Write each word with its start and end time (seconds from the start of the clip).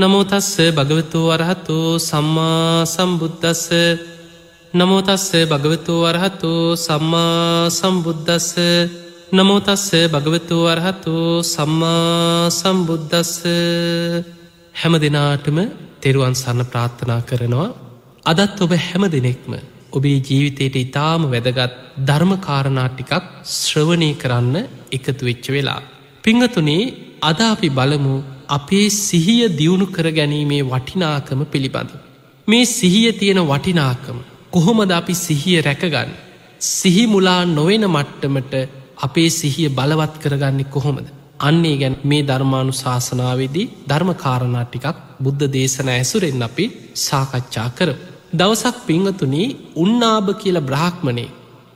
නමෝතස්ස 0.00 0.50
භගවතු 0.70 1.20
වරහතු 1.28 1.76
සම්මා 2.00 2.86
සම්බුද්ධස්ස 2.86 3.64
නමෝතස්ස 4.74 5.26
භගවතු 5.44 5.94
වරහතු 6.04 6.52
සම්මා 6.76 7.70
සම්බුද්ධස්ස 7.70 8.48
නමෝතස්ස 9.32 9.84
භගවතු 10.06 10.56
වරහතු 10.64 11.16
සම්මා 11.44 12.48
සම්බුද්ධස්ස 12.50 13.34
හැම 14.74 14.94
දෙනාටම 14.96 15.58
තෙරුවන් 16.00 16.34
සන්න 16.34 16.62
ප්‍රාර්ථනා 16.66 17.20
කරනවා. 17.22 17.68
අදත් 18.24 18.58
ඔබ 18.60 18.72
හැම 18.78 19.04
දෙනෙක්ම 19.08 19.52
ඔබේ 19.92 20.18
ජීවිතයට 20.20 20.76
ඉතාම 20.78 21.22
වැදගත් 21.26 21.78
ධර්මකාරණාටිකක් 22.08 23.24
ශ්‍රවණය 23.54 24.10
කරන්න 24.14 24.56
එකතු 24.92 25.22
වෙච්ච 25.22 25.46
වෙලා. 25.50 25.80
පිංහතුනේ 26.24 26.82
අද 27.22 27.40
අපි 27.44 27.68
බලමු 27.70 28.16
අපේ 28.50 28.86
සිහිය 29.00 29.42
දියුණු 29.52 29.86
කර 29.88 30.06
ගැනීමේ 30.10 30.62
වටිනාකම 30.64 31.40
පිළිබඳ. 31.46 31.90
මේ 32.48 32.64
සිහිය 32.68 33.12
තියෙන 33.12 33.40
වටිනාකම 33.44 34.18
කොහොමද 34.50 34.90
අපි 34.92 35.14
සිහිය 35.16 35.60
රැකගන්න. 35.60 36.10
සිහි 36.70 37.04
මුලා 37.06 37.40
නොවෙන 37.48 37.84
මට්ටමට 37.86 38.54
අපේ 38.98 39.30
සිහිය 39.30 39.68
බලවත් 39.70 40.14
කරගන්නේ 40.18 40.64
කොහොමද. 40.66 41.06
අන්නේ 41.40 41.76
ගැන 41.76 41.96
මේ 42.04 42.22
ධර්මාණු 42.22 42.72
ශාසනාවේදී 42.74 43.70
ධර්මකාරණා 43.88 44.64
ටිකක් 44.66 44.96
බුද්ධ 45.20 45.44
දේශන 45.48 45.88
ඇසුරෙන් 45.90 46.42
අපි 46.42 46.64
සාකච්ඡා 46.98 47.68
කර. 47.70 47.90
දවසක් 48.32 48.76
පිංහතුනී 48.86 49.48
උන්නාභ 49.76 50.30
කියල 50.34 50.58
බ්‍රාහ්මණය 50.62 51.26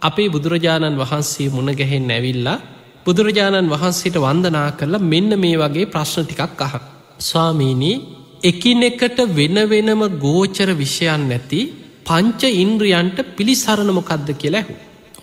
අපේ 0.02 0.28
බුදුරජාණන් 0.28 1.00
වහන්සේ 1.00 1.48
මුණගැහෙන් 1.48 2.10
ඇවිල්ලා 2.10 2.58
බුදුරජාණන් 3.06 3.70
වහන්සේට 3.70 4.16
වන්දනා 4.18 4.68
කරලා 4.72 5.04
මෙන්න 5.04 5.30
මේ 5.38 5.56
වගේ 5.56 5.86
ප්‍රශ්න 5.86 6.24
ටිකක් 6.24 6.62
අහ. 6.62 6.74
ස්වාමීනී 7.20 7.96
එකිනෙකට 8.42 9.18
වෙන 9.30 9.58
වෙනම 9.68 10.02
ගෝචර 10.18 10.70
විෂයන් 10.74 11.24
නැති 11.28 11.60
පංච 12.04 12.42
ඉන්ද්‍රියන්ට 12.56 13.18
පිළිසරණමොකක්ද 13.36 14.28
කියලා 14.34 14.62
ඇහු. 14.62 14.74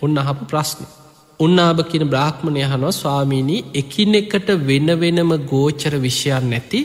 ඔන්න 0.02 0.16
අහපු 0.18 0.44
ප්‍රශ්න. 0.44 0.84
උන්නාභ 1.40 1.82
කියන 1.90 2.04
බ්‍රාහ්මණය 2.06 2.62
හනුව 2.64 2.92
ස්වාමීණී 2.94 3.64
එකිනෙකට 3.74 4.48
වෙන 4.62 4.88
වෙනම 4.96 5.32
ගෝචර 5.46 5.94
විෂයන් 5.98 6.46
නැති 6.50 6.80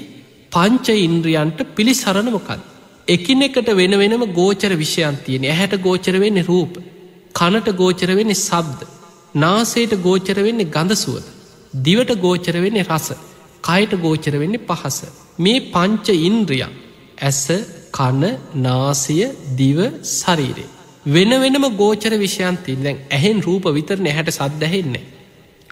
පංච 0.51 0.97
ඉන්ද්‍රියන්ට 0.99 1.59
පිළිසරණ 1.75 2.31
මොකද. 2.31 2.59
එකිනෙකට 3.07 3.69
වෙන 3.75 3.93
වෙනම 3.95 4.23
ගෝචර 4.33 4.73
විෂයන් 4.75 5.17
තියෙන 5.23 5.45
ඇහැට 5.45 5.75
ගෝචර 5.79 6.15
වෙන්නේ 6.19 6.43
රූප 6.43 6.75
කනට 7.35 7.75
ගෝචර 7.75 8.11
වෙන්නේ 8.15 8.43
සබ්ද 8.43 8.96
නාසේට 9.35 9.93
ගෝචර 10.01 10.37
වෙන්නේ 10.39 10.65
ගඳ 10.67 10.95
සුවද. 10.95 11.25
දිවට 11.81 12.11
ගෝචර 12.17 12.55
වෙන්නේ 12.55 12.85
රස 12.85 13.09
කයට 13.63 13.93
ගෝචර 13.97 14.33
වෙන්නේ 14.33 14.65
පහස. 14.65 14.99
මේ 15.37 15.65
පංච 15.71 16.07
ඉන්ද්‍රියන් 16.21 16.73
ඇස 17.19 17.43
කණ 17.91 18.37
නාසය 18.57 19.17
දිව 19.55 19.79
ශරීරේ. 20.11 20.67
වෙන 21.05 21.31
වෙනම 21.35 21.65
ගෝචර 21.75 22.13
විෂයන්ති 22.15 22.75
දැන් 22.77 22.97
ඇහෙන් 23.09 23.41
රූප 23.41 23.65
විතර 23.71 23.97
නැහැට 23.97 24.31
සද්දැහෙන්නේ. 24.31 25.05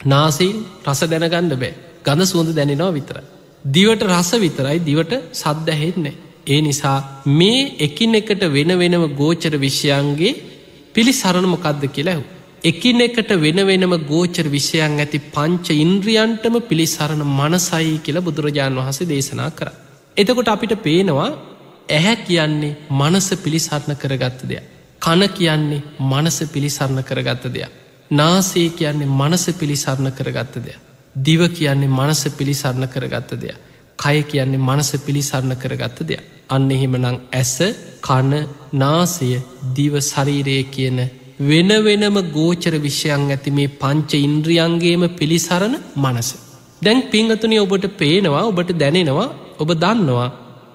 නාසීන් 0.05 0.57
රස 0.85 1.01
දැනගණ්ඩ 1.05 1.55
බෑ 1.55 1.73
ගඳ 2.05 2.21
සුවඳ 2.23 2.51
දැනෙනවා 2.53 2.91
විතර. 2.91 3.17
දිවට 3.65 4.03
රස 4.05 4.31
විතරයි 4.35 4.79
දිවට 4.81 5.13
සද්දැහෙන්නේ. 5.33 6.15
ඒ 6.47 6.61
නිසා 6.61 6.97
මේ 7.25 7.61
එකින් 7.79 8.15
එකට 8.15 8.43
වෙන 8.49 8.71
වෙනම 8.77 9.05
ගෝචර 9.15 9.53
විෂයන්ගේ 9.57 10.33
පිළි 10.93 11.13
සරණමකක්ද 11.13 11.83
කියලා 11.87 12.13
ඇහු. 12.13 12.23
එකින් 12.66 13.02
එකට 13.02 13.31
වෙන 13.38 13.59
වෙනම 13.63 13.94
ගෝචර 14.03 14.47
විෂයන් 14.49 14.95
ඇති 14.97 15.19
පංච 15.30 15.67
ඉන්ද්‍රියන්ටම 15.77 16.55
පිළිසරණ 16.61 17.23
මනසයි 17.31 17.97
කියලා 17.99 18.23
බුදුරජාණන් 18.23 18.80
වහසේ 18.81 19.07
දේශනා 19.07 19.49
කර. 19.52 19.67
එතකොට 20.17 20.47
අපිට 20.47 20.73
පේනවා 20.81 21.30
ඇහැ 21.89 22.16
කියන්නේ 22.19 22.77
මනස 22.91 23.27
පිළිසරණ 23.38 23.95
කරගත්ත 23.95 24.41
දෙයක්. 24.44 24.63
කන 25.02 25.22
කියන්නේ 25.31 25.83
මනස 26.02 26.38
පිළිසරණ 26.47 27.03
කරගත්ත 27.03 27.45
දෙයක්. 27.50 27.72
නාසේ 28.12 28.69
කියන්නේ 28.72 29.13
මනස 29.13 29.45
පිළිසරණ 29.53 30.12
කරගත්ත 30.12 30.56
දෙයක්. 30.57 30.79
දිව 31.16 31.41
කියන්නේ 31.50 31.88
මනස 31.89 32.23
පිළිසරණ 32.31 32.88
කරගත්ත 32.88 33.35
දෙයක්. 33.38 33.59
කය 34.00 34.23
කියන්නේ 34.23 34.57
මනස 34.59 34.91
පිළිසරණ 35.00 35.56
කරගත්ත 35.56 36.00
දෙයක්. 36.03 36.23
අන්න 36.50 36.72
එහෙමනං 36.72 37.06
ඇස 37.34 37.53
කණ 38.01 38.47
නාසය 38.75 39.29
දිව 39.75 39.94
ශරීරය 40.01 40.57
කියන 40.69 41.00
වෙන 41.40 41.69
වෙනම 41.84 42.18
ගෝචර 42.31 42.73
විෂයන් 42.78 43.23
ඇති 43.29 43.51
මේ 43.51 43.68
පංච 43.73 44.12
ඉන්ද්‍රියන්ගේම 44.19 45.03
පිළිසරණ 45.12 45.75
මනස. 45.97 46.29
දැන් 46.81 47.01
පිංහතුනි 47.03 47.57
ඔබට 47.59 47.85
පේනවා 47.97 48.44
ඔබට 48.44 48.72
දැනෙනවා 48.73 49.28
ඔබ 49.59 49.69
දන්නවා 49.75 50.29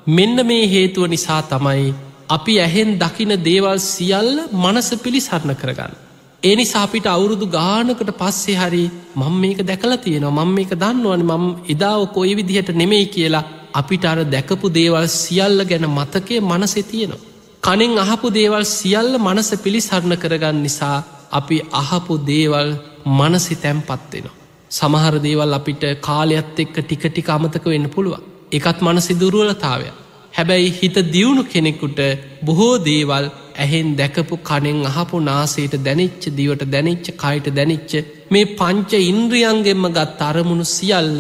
මෙන්න 0.09 0.47
මේ 0.47 0.67
හේතුව 0.67 1.09
නිසා 1.09 1.41
තමයි 1.45 1.95
අපි 2.29 2.55
ඇහෙන් 2.59 2.99
දකින 2.99 3.33
දේවල් 3.41 3.79
සියල්ල 3.85 4.37
මනස 4.55 4.91
පිළිසරණ 4.97 5.55
කරගන්න. 5.55 5.95
එනිසා 6.43 6.83
අපිට 6.83 7.07
අවුරුදු 7.07 7.47
ගානකට 7.49 8.13
පස්සේ 8.19 8.57
හරි 8.57 8.85
මං 9.17 9.35
මේක 9.41 9.59
දැකලා 9.63 9.99
තියෙනවා 9.99 10.37
මං 10.39 10.55
මේක 10.55 10.73
දන්නවන 10.75 11.25
මං 11.31 11.45
එදාව 11.69 12.03
කොයි 12.09 12.37
විදිහට 12.37 12.71
නෙමෙයි 12.75 13.07
කියලා 13.07 13.45
අපිට 13.75 14.05
අර 14.05 14.19
දැකපු 14.27 14.67
දේවල් 14.71 15.09
සියල්ල 15.15 15.59
ගැන 15.65 15.87
මතකය 15.89 16.37
මනසෙ 16.43 16.83
තියෙනවා. 16.85 17.30
කනෙන් 17.63 17.95
අහපු 17.99 18.29
දේවල් 18.31 18.65
සියල්ල 18.69 19.15
මනස 19.19 19.51
පිළිසරණ 19.57 20.15
කරගන්න 20.17 20.59
නිසා 20.59 20.97
අපි 21.33 21.57
අහපු 21.75 22.15
දේවල් 22.27 22.69
මනසි 23.11 23.55
තැම්පත්වෙනවා. 23.57 24.37
සමහර 24.71 25.15
දේවල් 25.19 25.53
අපිට 25.53 25.85
කාලයක්ත් 26.01 26.59
එක්ක 26.59 26.77
ටික 26.79 27.05
ටික 27.07 27.29
අමතක 27.29 27.67
වෙන්න 27.67 27.89
පුළුව. 27.89 28.17
එකත් 28.53 28.79
මනසි 28.81 29.15
දුරුවලතාවය. 29.15 29.89
හැබැයි 30.35 30.73
හිත 30.73 30.97
දියුණු 31.09 31.45
කෙනෙකුට 31.45 32.01
බොහෝ 32.43 32.75
දේවල් 32.83 33.27
ඇහෙන් 33.57 33.89
දැකපු 33.95 34.41
කනෙන් 34.43 34.81
අහපු 34.87 35.17
නාසේට 35.21 35.77
දැනිච්ච 35.81 36.25
දිවට 36.33 36.65
දැනිච්ච 36.67 37.07
කයිට 37.17 37.47
දැනිච්ච 37.53 37.93
මේ 38.31 38.51
පංච 38.55 38.93
ඉන්ද්‍රියන්ගෙන්ම 39.05 39.87
ගත් 39.91 40.21
අරමුණු 40.23 40.67
සියල්ල 40.69 41.17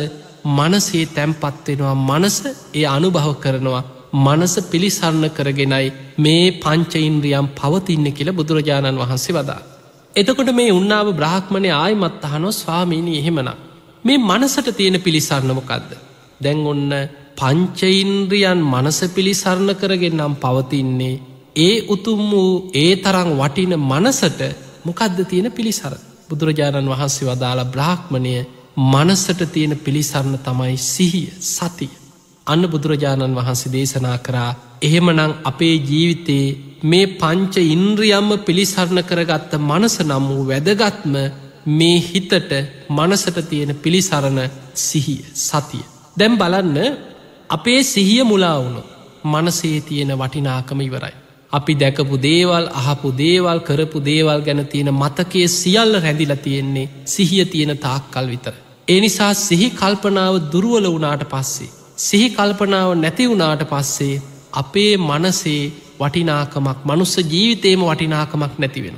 මනසේ 0.50 1.06
තැම්පත්වෙනවා 1.10 1.96
මනස 2.00 2.36
ඒ 2.74 2.86
අනුභව 2.88 3.32
කරනවා 3.38 3.84
මනස 4.12 4.54
පිළිසරණ 4.70 5.30
කරගෙනයි 5.30 5.92
මේ 6.18 6.52
පංචඉන්ද්‍රියම් 6.58 7.48
පවතින්න 7.54 8.06
කියලා 8.10 8.34
බුදුරජාණන් 8.34 8.98
වහන්සේ 8.98 9.34
වදා. 9.34 9.60
එතකොට 10.14 10.50
මේ 10.52 10.72
උන්නාව 10.72 11.08
බ්‍රහ්මණය 11.14 11.70
ආයමත් 11.74 12.24
අහනො 12.24 12.50
ස්වාමීණී 12.52 13.18
එහෙමන. 13.18 13.50
මේ 14.04 14.18
මනසට 14.20 14.68
තියෙන 14.72 14.96
පිළිසරණමකක්ද. 14.98 15.90
දැන් 16.40 16.66
ඔන්න 16.66 16.92
පංචඉන්ද්‍රියන් 17.36 18.60
මනස 18.64 18.98
පිළිසරණ 19.08 19.70
කරගෙන 19.74 20.16
නම් 20.16 20.34
පවතින්නේ 20.36 21.20
ඒ 21.56 21.76
උතුම් 21.86 22.22
වූ 22.30 22.70
ඒ 22.74 22.92
තරං 22.96 23.30
වටින 23.36 23.74
මනසට 23.80 24.40
මොකක්ද 24.84 25.18
තියෙන 25.24 25.52
පිළිසර. 25.52 25.94
බුදුරජාණන් 26.28 26.90
වහන්සේ 26.90 27.28
වදාළ 27.28 27.62
බ්‍රාහ්මණය 27.66 28.34
මනසට 28.84 29.40
තියෙන 29.48 29.74
පිළිසරණ 29.78 30.38
තමයි 30.40 30.76
සිහිය 30.86 31.28
සතිය. 31.48 31.99
අන්න 32.46 32.64
බුදුරජාණන් 32.66 33.36
වහන්සේ 33.36 33.72
දේශනා 33.72 34.18
කරා 34.18 34.50
එහෙමනං 34.82 35.20
අපේ 35.44 35.76
ජීවිතයේ 35.82 36.56
මේ 36.84 37.06
පංච 37.14 37.54
ඉන්ද්‍රියම්ම 37.68 38.30
පිළිසරණ 38.40 39.00
කරගත්ත 39.02 39.52
මනස 39.60 39.96
නම් 40.00 40.26
වූ 40.28 40.44
වැදගත්ම 40.46 41.14
මේ 41.70 41.96
හිතට 42.02 42.52
මනසට 42.90 43.38
තියෙන 43.44 43.72
පිළිසරණ 43.76 44.40
සිහිය 44.76 45.22
සතිය. 45.36 45.84
දැම් 46.16 46.38
බලන්න 46.38 46.78
අපේ 47.50 47.82
සිහිය 47.84 48.22
මුලාවුණු 48.24 48.82
මනසේ 49.24 49.80
තියෙන 49.82 50.12
වටිනාකම 50.14 50.80
ඉවරයි. 50.80 51.14
අපි 51.52 51.74
දැකපු 51.74 52.16
දේවල් 52.18 52.66
අහපු 52.72 53.08
දේවල් 53.14 53.60
කරපු 53.60 53.98
දේවල් 54.02 54.40
ගැන 54.40 54.66
තියෙන 54.66 54.90
මතකයේ 54.94 55.48
සියල්ල 55.50 55.92
රැඳිල 55.96 56.34
තියෙන්නේ 56.36 56.90
සිහිය 57.06 57.44
තියෙන 57.46 57.78
තාක්කල් 57.78 58.26
විතර. 58.26 58.54
ඒ 58.88 59.00
නිසා 59.00 59.34
සිහි 59.36 59.68
කල්පනාව 59.72 60.34
දුරුවල 60.52 60.86
වනාට 60.88 61.24
පස්සේ. 61.26 61.70
සිහි 62.00 62.28
කල්පනාව 62.30 62.90
නැති 62.94 63.24
වුණාට 63.26 63.62
පස්සේ 63.64 64.22
අපේ 64.54 64.92
මනසේ 65.00 65.62
වටිනාකමක් 66.00 66.78
මනුස්ස 66.84 67.14
ජීවිතේම 67.24 67.80
වටිනාකමක් 67.82 68.54
නැති 68.58 68.82
වෙන. 68.82 68.96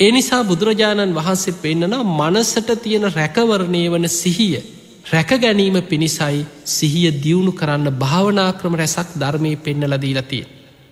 ඒ 0.00 0.10
නිසා 0.10 0.42
බුදුරජාණන් 0.44 1.14
වහන්සේ 1.14 1.54
පෙන්න්නන 1.56 1.94
මනසට 2.12 2.70
තියෙන 2.78 3.06
රැකවරණය 3.12 3.82
වන 3.88 4.08
සිහිය 4.12 4.56
රැක 5.06 5.30
ගැනීම 5.36 5.76
පිණිසයි 5.82 6.40
සිහිය 6.66 7.10
දියුණු 7.18 7.52
කරන්න 7.52 7.88
භාවනාක්‍රම 7.94 8.74
රැසක් 8.74 9.08
ධර්මය 9.14 9.56
පෙන්නලදීලතිය. 9.58 10.44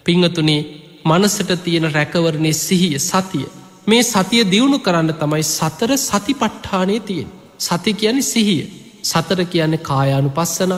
පිංහතුනේ 0.07 0.61
මනසට 1.05 1.51
තියෙන 1.59 1.87
රැකවරණය 1.91 2.53
සිහිය 2.59 2.99
සතිය. 3.01 3.47
මේ 3.87 4.03
සතිය 4.05 4.43
දියුණු 4.47 4.79
කරන්න 4.79 5.15
තමයි 5.15 5.45
සතර 5.49 5.91
සති 5.99 6.35
පට්ඨානය 6.35 7.01
තියෙන්. 7.01 7.29
සති 7.59 7.95
කියන්නේ 7.95 8.23
සිහිය. 8.25 8.65
සතර 9.03 9.45
කියන්නේ 9.47 9.79
කායානු 9.81 10.31
පස්සන 10.31 10.75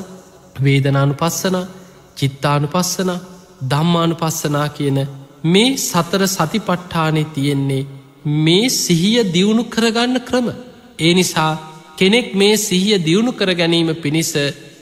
වේදනානු 0.56 1.14
පස්සන 1.14 1.56
චිත්තානු 2.16 2.66
පස්සන 2.66 3.10
දම්මානු 3.62 4.14
පස්සනා 4.14 4.68
කියන 4.68 4.98
මේ 5.44 5.70
සතර 5.78 6.22
සතිපට්ඨානෙ 6.28 7.22
තියෙන්නේ 7.26 7.86
මේ 8.44 8.66
සිහිය 8.72 9.18
දියුණු 9.26 9.64
කරගන්න 9.66 10.20
ක්‍රම. 10.20 10.46
ඒ 10.98 11.14
නිසා 11.14 11.52
කෙනෙක් 11.96 12.28
මේ 12.34 12.56
සිහිය 12.58 12.98
දියුණු 12.98 13.32
කර 13.32 13.50
ගැනීම 13.54 13.90
පිණිස 13.96 14.32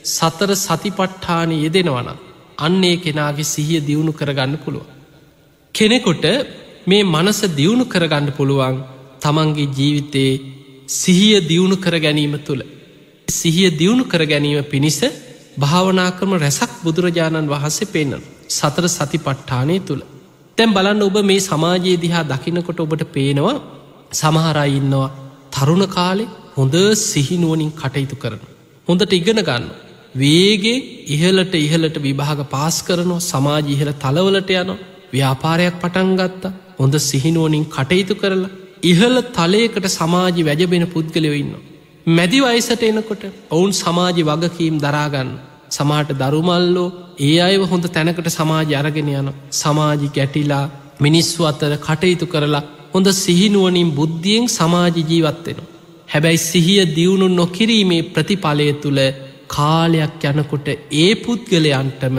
සතර 0.08 0.50
සතිපට්ඨානය 0.56 1.54
යෙදෙනවන. 1.56 2.08
අන්නේ 2.58 2.96
කෙනාගේ 2.96 3.44
සිහිය 3.44 3.80
දියුණු 3.80 4.12
කරගන්න 4.12 4.56
පුළුව. 4.58 4.86
කෙනෙකුට 5.74 6.24
මේ 6.86 7.02
මනස 7.04 7.40
දියුණු 7.58 7.84
කරගන්න 7.84 8.28
පුළුවන් 8.32 8.76
තමන්ගේ 9.20 9.72
ජීවිතයේ 9.78 10.40
සිහිය 10.90 11.40
දියුණු 11.42 11.76
කර 11.76 11.96
ගැනීම 11.98 12.34
තුළ. 12.38 12.62
සිහිය 13.28 13.70
දියුණු 13.72 14.04
කර 14.04 14.22
ගැනීම 14.24 14.64
පිණිස 14.64 15.00
භාවනාකරම 15.56 16.32
රැසක් 16.36 16.72
බුදුරජාණන් 16.82 17.48
වහන්සේ 17.48 17.86
පෙන්න්න 17.86 18.22
සතර 18.50 18.86
සති 18.88 19.18
පට්ඨානය 19.18 19.76
තුළ. 19.80 20.02
තැම් 20.58 20.70
බලන්න 20.72 21.02
ඔබ 21.02 21.16
මේ 21.22 21.40
සමාජයේ 21.40 21.96
දිහා 21.96 22.24
දකිනකොට 22.24 22.80
ඔබට 22.80 23.04
පේනවා 23.12 23.56
සමහරයි 24.12 24.76
ඉන්නවා 24.76 25.10
තරුණ 25.52 25.84
කාලෙ 25.88 26.24
හොඳ 26.56 26.76
සිහිනුවනින් 27.04 27.72
කටයුතු 27.72 28.16
කරන. 28.16 28.40
හොඳට 28.88 29.12
ඉගෙන 29.12 29.40
ගන්න. 29.40 29.66
වේගේ 30.14 30.78
ඉහලට 31.08 31.54
ඉහලට 31.56 31.96
විභාග 31.98 32.40
පාස් 32.46 32.76
කරනවා 32.82 33.22
සමාජ 33.22 33.66
ඉහල 33.68 33.90
තලවලට 33.96 34.50
යනවා 34.54 34.80
ව්‍යාපාරයක් 35.12 35.76
පටන් 35.80 36.10
ගත්තා 36.16 36.56
හොඳ 36.78 36.94
සිහිනුවනින් 37.00 37.64
කටයුතු 37.66 38.14
කරලා 38.14 38.52
ඉහල 38.82 39.16
තලයකට 39.30 39.86
සමාජි 39.90 40.42
වැජබෙන 40.42 40.86
පුද්ගලයෝ 40.86 41.34
ඉන්න. 41.34 41.54
මැදි 42.06 42.38
වයිසට 42.40 42.82
එනකොට 42.82 43.24
ඔවුන් 43.50 43.72
සමාජි 43.72 44.22
වගකීම් 44.24 44.76
දරාගන්න 44.78 45.30
සමාට 45.70 46.10
දරුමල්ලෝ 46.12 46.88
ඒ 47.20 47.40
අයව 47.40 47.62
හොඳ 47.64 47.84
තැනකට 47.88 48.28
සමාජ 48.28 48.74
අරගෙන 48.74 49.10
යන 49.10 49.28
සමාජි 49.52 50.08
ගැටිලා 50.08 50.64
මිනිස්සු 51.00 51.44
අතර 51.44 51.74
කටයුතු 51.78 52.26
කරලා 52.26 52.62
හොඳ 52.94 53.06
සිහිනුවනින් 53.14 53.90
බුද්ධියෙන් 53.90 54.48
සමාජ 54.50 54.96
ජීවත්වෙනවා. 55.02 55.70
හැබැයි 56.08 56.38
සිහිය 56.40 56.82
දියුණු 56.96 57.28
නොකිරීමේ 57.30 58.02
ප්‍රතිඵලය 58.10 58.72
තුළ 58.74 59.00
කාලයක් 59.48 60.24
යනකොට 60.30 60.68
ඒ 60.94 61.10
පුද්ගලයන්ටම 61.16 62.16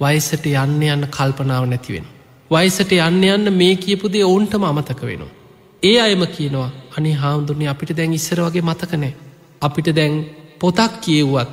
වයිසට 0.00 0.46
යන්න 0.54 0.82
යන්න 0.84 1.08
කල්පනාව 1.08 1.64
නැතිවෙන. 1.66 2.06
වයිසට 2.50 2.92
යන්න 3.00 3.24
යන්න 3.26 3.54
මේ 3.54 3.76
කියපුදේ 3.76 4.24
ඔවුන්ටම 4.24 4.64
අමතක 4.64 5.00
වෙනවා. 5.02 5.41
ඒ 5.82 5.96
අයම 6.00 6.22
කියනවා 6.28 6.70
අනි 6.96 7.12
හාමුදුරනය 7.14 7.66
අපිට 7.66 7.90
දැන් 7.92 8.12
ඉස්සර 8.12 8.40
වගේ 8.40 8.62
මතකනෑ. 8.62 9.12
අපිට 9.62 9.88
දැන් 9.90 10.14
පොතක් 10.60 10.92
කියව්වත් 11.00 11.50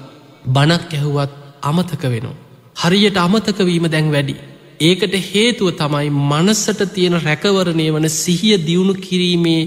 බණක් 0.48 0.94
ඇහුවත් 0.94 1.32
අමතක 1.64 2.04
වෙනවා. 2.06 2.38
හරියට 2.76 3.18
අමතකවීම 3.18 3.86
දැන් 3.88 4.08
වැඩි. 4.12 4.36
ඒකට 4.82 5.14
හේතුව 5.28 5.70
තමයි 5.74 6.10
මනස්සට 6.24 6.82
තියෙන 6.90 7.16
රැකවරණය 7.20 7.86
වන 7.90 8.10
සිහිය 8.16 8.58
දියුණු 8.60 8.94
කිරීමේ 8.98 9.62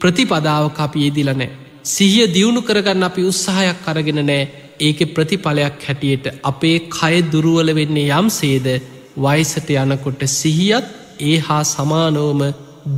ප්‍රතිපදාව 0.00 0.64
අපි 0.78 0.98
යෙදිලනෑ. 1.00 1.50
සිහිය 1.84 2.26
දියුණු 2.28 2.60
කරගන්න 2.62 3.02
අපි 3.02 3.22
උත්සාහයක් 3.22 3.78
කරගෙන 3.84 4.20
නෑ 4.22 4.42
ඒක 4.80 5.00
ප්‍රතිඵලයක් 5.08 5.80
හැටියට 5.80 6.26
අපේ 6.42 6.78
කය 6.90 7.16
දුරුවල 7.26 7.70
වෙන්නේ 7.72 8.12
යම් 8.12 8.28
සේද 8.32 8.66
වයිසට 9.18 9.68
යනකොට 9.76 10.22
සිහියත් 10.32 10.86
ඒ 11.22 11.36
හා 11.40 11.64
සමානෝම 11.66 12.40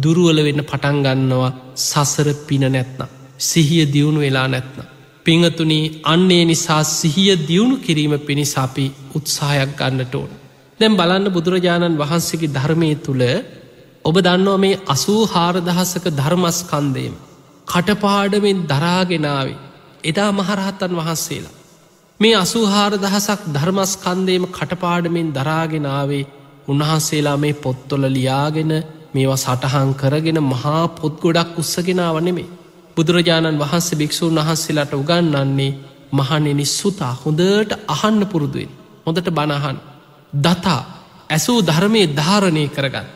දුරුවල 0.02 0.38
වෙන්න 0.42 0.62
පටන්ගන්නවා 0.62 1.50
සසර 1.82 2.28
පින 2.46 2.64
නැත්නම්. 2.68 3.10
සිහිය 3.40 3.84
දියුණු 3.86 4.20
වෙලා 4.20 4.46
නැත්නම්. 4.46 4.86
පිංහතුනී 5.26 5.84
අන්නේ 6.04 6.44
නිසා 6.44 6.82
සිහිය 6.92 7.36
දියුණු 7.48 7.76
කිරීම 7.78 8.14
පිණිසාපි 8.20 8.86
උත්සාහයක් 9.14 9.70
ගන්නට 9.76 10.14
ඕන. 10.14 10.32
දැම් 10.80 10.96
බලන්න 10.96 11.26
බුදුරජාණන් 11.30 11.98
වහන්සේගේ 11.98 12.54
ධර්මය 12.54 12.90
තුළ 12.98 13.24
ඔබ 14.04 14.16
දන්නවා 14.20 14.58
මේ 14.58 14.80
අසූ 14.88 15.22
හාරදහසක 15.26 16.04
ධර්මස්කන්දයම. 16.12 17.14
කටපාඩමෙන් 17.66 18.58
දරාගෙනාවේ 18.64 19.62
එදා 20.04 20.30
මහරහත්තන් 20.32 20.92
වහන්සේලා. 20.96 21.56
මේ 22.20 22.34
අසූහාර 22.36 22.92
දහසක් 22.96 23.40
ධර්මස්කන්දයම 23.48 24.44
කටපාඩමෙන් 24.48 25.28
දරාගෙනාවේ 25.34 26.24
උන්වහන්සේලා 26.68 27.36
මේ 27.36 27.54
පොත්තොල 27.56 28.04
ලියාගෙන 28.08 28.72
මේවා 29.16 29.38
සටහන් 29.38 29.90
කරගෙන 29.94 30.40
මහා 30.44 30.82
පොත් 30.90 31.14
ගොඩක් 31.20 31.58
උත්සගෙනාව 31.58 32.16
නෙමේ. 32.20 32.48
බුදුරජාණන් 32.96 33.60
වහන්සේ 33.60 33.98
භික්‍ෂූන් 33.98 34.38
වහන්සේලාට 34.38 34.92
උගන්නන්නේ 34.94 35.72
මහනෙනි 36.12 36.66
සුතා 36.70 37.14
හොඳට 37.14 37.70
අහන්න 37.88 38.20
පුරුදුවෙන් 38.26 38.70
හොඳට 39.06 39.28
බණහන් 39.30 39.78
දතා 40.38 40.80
ඇසූ 41.30 41.58
ධර්මය 41.62 42.02
ධාරණය 42.14 42.64
කරගන්න. 42.68 43.08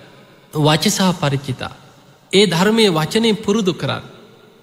වචසා 0.59 1.13
පරිචිතා. 1.15 1.75
ඒ 2.33 2.45
ධර්මය 2.47 2.85
වචනයෙන් 2.91 3.37
පුරුදු 3.37 3.73
කරන්න. 3.75 4.05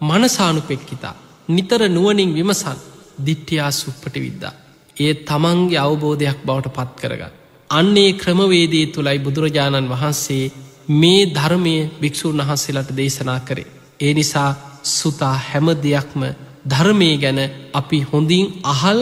මනසානු 0.01 0.61
පෙක්කිතා 0.63 1.15
නිතර 1.49 1.81
නුවනින් 1.87 2.31
විමසන් 2.33 2.79
දිට්ටියා 3.19 3.71
සුප්පට 3.73 4.15
විද්දා. 4.15 4.53
ඒ 4.97 5.13
තමන්ගේ 5.21 5.79
අවබෝධයක් 5.79 6.39
බවට 6.45 6.75
පත් 6.75 6.91
කරගන්න. 7.01 7.33
අන්නේ 7.69 8.11
ක්‍රමවේදී 8.13 8.85
තුළයි 8.87 9.19
බුදුරජාණන් 9.19 9.89
වහන්සේ 9.89 10.45
මේ 10.89 11.25
ධර්මය 11.27 11.75
භික්‍ෂූන් 12.01 12.37
වහන්සේලට 12.39 12.95
දේශනා 12.95 13.39
කරේ. 13.41 13.67
ඒ 13.99 14.13
නිසා 14.13 14.55
සුතා 14.83 15.35
හැම 15.43 15.67
දෙයක්ම 15.77 16.21
ධර්මය 16.65 17.17
ගැන 17.17 17.39
අපි 17.73 17.99
හොඳින් 18.03 18.45
අහල 18.65 19.01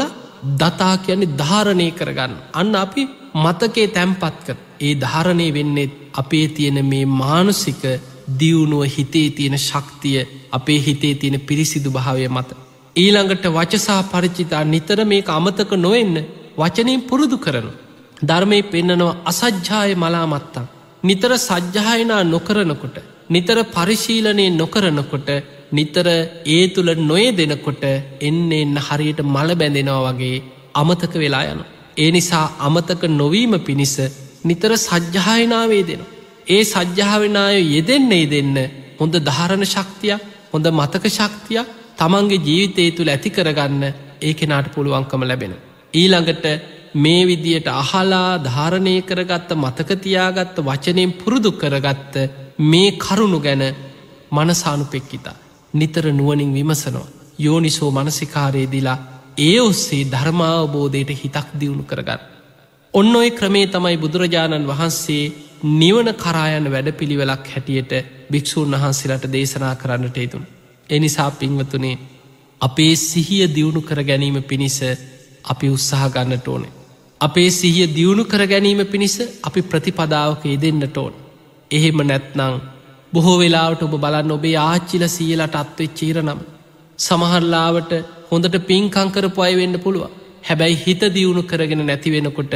දතා 0.53 0.97
කියන්නේ 0.97 1.37
ධාරණය 1.37 1.91
කරගන්න. 1.91 2.33
අන්න 2.53 2.75
අපි 2.75 3.01
මතකේ 3.35 3.87
තැම්පත්ක 3.89 4.47
ඒ 4.79 4.93
ධාරණය 4.95 5.53
වෙන්නෙත් 5.53 5.91
අපේ 6.13 6.47
තියෙන 6.49 6.85
මේ 6.85 7.05
මානුසික 7.05 7.83
දියුණුව 8.39 8.83
හිතේ 8.87 9.29
තියෙන 9.29 9.57
ශක්තිය 9.59 10.27
අපේ 10.51 10.79
හිතේ 10.79 11.15
තියෙන 11.15 11.39
පිරිසිදු 11.41 11.89
භාවය 11.91 12.27
මත. 12.27 12.49
ඊළඟට 12.95 13.45
වචසා 13.47 14.01
පරිචිතා 14.05 14.63
නිතර 14.65 14.99
මේ 15.05 15.23
අමතක 15.29 15.71
නොවෙන්න 15.75 16.15
වචනයෙන් 16.57 17.01
පුරුදු 17.01 17.37
කරනු. 17.37 17.71
ධර්මය 18.21 18.63
පෙන්නනවා 18.63 19.17
අසජ්ජාය 19.25 19.95
මලාමත්තා. 19.95 20.74
නිතර 21.05 21.31
සජ්්‍යායනා 21.39 22.23
නොකරනකොට 22.25 22.97
නිතර 23.29 23.57
පරිශීලනය 23.67 24.45
නොකරනකොට 24.53 25.29
නිතර 25.71 26.07
ඒ 26.47 26.61
තුළ 26.67 26.91
නොය 27.01 27.25
දෙනකොට 27.33 27.83
එන්න 28.21 28.51
එන්න 28.53 28.75
හරියට 28.79 29.19
මල 29.25 29.49
බැඳෙනවා 29.53 30.03
වගේ 30.09 30.43
අමතක 30.73 31.13
වෙලා 31.15 31.45
යන. 31.45 31.61
ඒ 31.97 32.09
නිසා 32.11 32.45
අමතක 32.59 33.03
නොවීම 33.13 33.53
පිණිස 33.59 33.95
නිතර 34.43 34.71
සජ්්‍යායනාවේ 34.79 35.83
දෙන. 35.83 36.01
ඒ 36.47 36.63
සජ්්‍යාවනාය 36.65 37.57
යෙදෙන්නේ 37.67 38.25
දෙන්න 38.27 38.55
හොඳ 38.99 39.15
ධාරණ 39.21 39.65
ශක්තියක් 39.65 40.21
හොඳ 40.53 40.67
මතක 40.71 41.05
ශක්තියක් 41.09 41.67
තමන්ගේ 41.97 42.43
ජීවිතය 42.47 42.83
තුළ 42.91 43.09
ඇති 43.09 43.29
කරගන්න 43.29 43.83
ඒ 44.21 44.33
කෙනාට 44.33 44.67
පුළුවන්කම 44.69 45.21
ලැබෙන. 45.23 45.53
ඊළඟට 45.93 46.45
මේ 46.95 47.21
විදියට 47.25 47.67
අහලා 47.69 48.29
ධාරණය 48.39 48.95
කරගත්ත 49.01 49.49
මතකතියාගත්ත 49.55 50.57
වචනයෙන් 50.59 51.11
පුරුදු 51.13 51.51
කරගත්ත 51.53 52.13
මේ 52.61 52.91
කරුණු 52.97 53.39
ගැන 53.39 53.63
මනසානුපෙක්කිතා. 54.31 55.35
නිතර 55.73 56.05
නුවනින් 56.11 56.53
විමසනවා. 56.53 57.07
යෝනිසෝ 57.39 57.91
මනසිකාරයේදිලා 57.91 58.97
ඒ 59.39 59.59
ඔස්සේ 59.61 60.03
ධර්මාවබෝධයට 60.05 61.11
හිතක් 61.13 61.47
දියුණු 61.59 61.83
කරගන්න. 61.83 62.21
ඔන්න 62.93 63.15
ඔය 63.15 63.29
ක්‍රමේ 63.31 63.67
තමයි 63.67 63.97
බුදුරජාණන් 63.97 64.67
වහන්සේ 64.67 65.23
නිවන 65.73 66.09
කරායන 66.15 66.71
වැඩපිළිවෙලක් 66.71 67.47
හැටියට 67.47 67.91
භික්‍ෂූන් 68.31 68.71
වහන්සේලට 68.73 69.25
දේශනා 69.29 69.75
කරන්නට 69.75 70.17
යුතුන්. 70.17 70.47
එනිසා 70.89 71.31
පින්වතුනේ 71.33 71.97
අපේ 72.61 72.95
සිහිය 72.97 73.43
දියුණු 73.49 73.81
කර 73.81 74.03
ගැනීම 74.03 74.43
පිණිස 74.43 74.79
අපි 75.45 75.69
උත්සාහ 75.69 76.09
ගන්නට 76.09 76.47
ඕනේ. 76.47 76.73
අපේ 77.25 77.49
සිහිය 77.51 77.87
දියුණු 77.97 78.23
කර 78.23 78.43
ගැනීම 78.45 78.81
පිණිස 78.85 79.15
අපි 79.43 79.61
ප්‍රතිපදාවක 79.63 80.43
යෙදෙන්න්නට 80.45 80.97
ඕන්. 80.97 81.13
එහෙම 81.71 81.99
නැත්නං 82.03 82.55
බොහෝ 83.13 83.37
වෙලාවට 83.39 83.85
ඔබ 83.87 83.95
බලන්න 83.97 84.35
ඔබේ 84.37 84.57
ආච්චිල 84.63 85.03
සියලට 85.07 85.55
අත්වෙ 85.55 85.87
චීරනම්. 85.99 86.39
සමහරලාවට 86.99 87.91
හොඳට 88.31 88.57
පින්කංකරපු 88.69 89.45
අය 89.47 89.53
වෙන්න 89.55 89.77
පුළුව. 89.79 90.05
හැබැයි 90.47 90.81
හිත 90.83 91.01
දියුණු 91.15 91.43
කරගෙන 91.43 91.83
නැතිවෙනකොට 91.83 92.55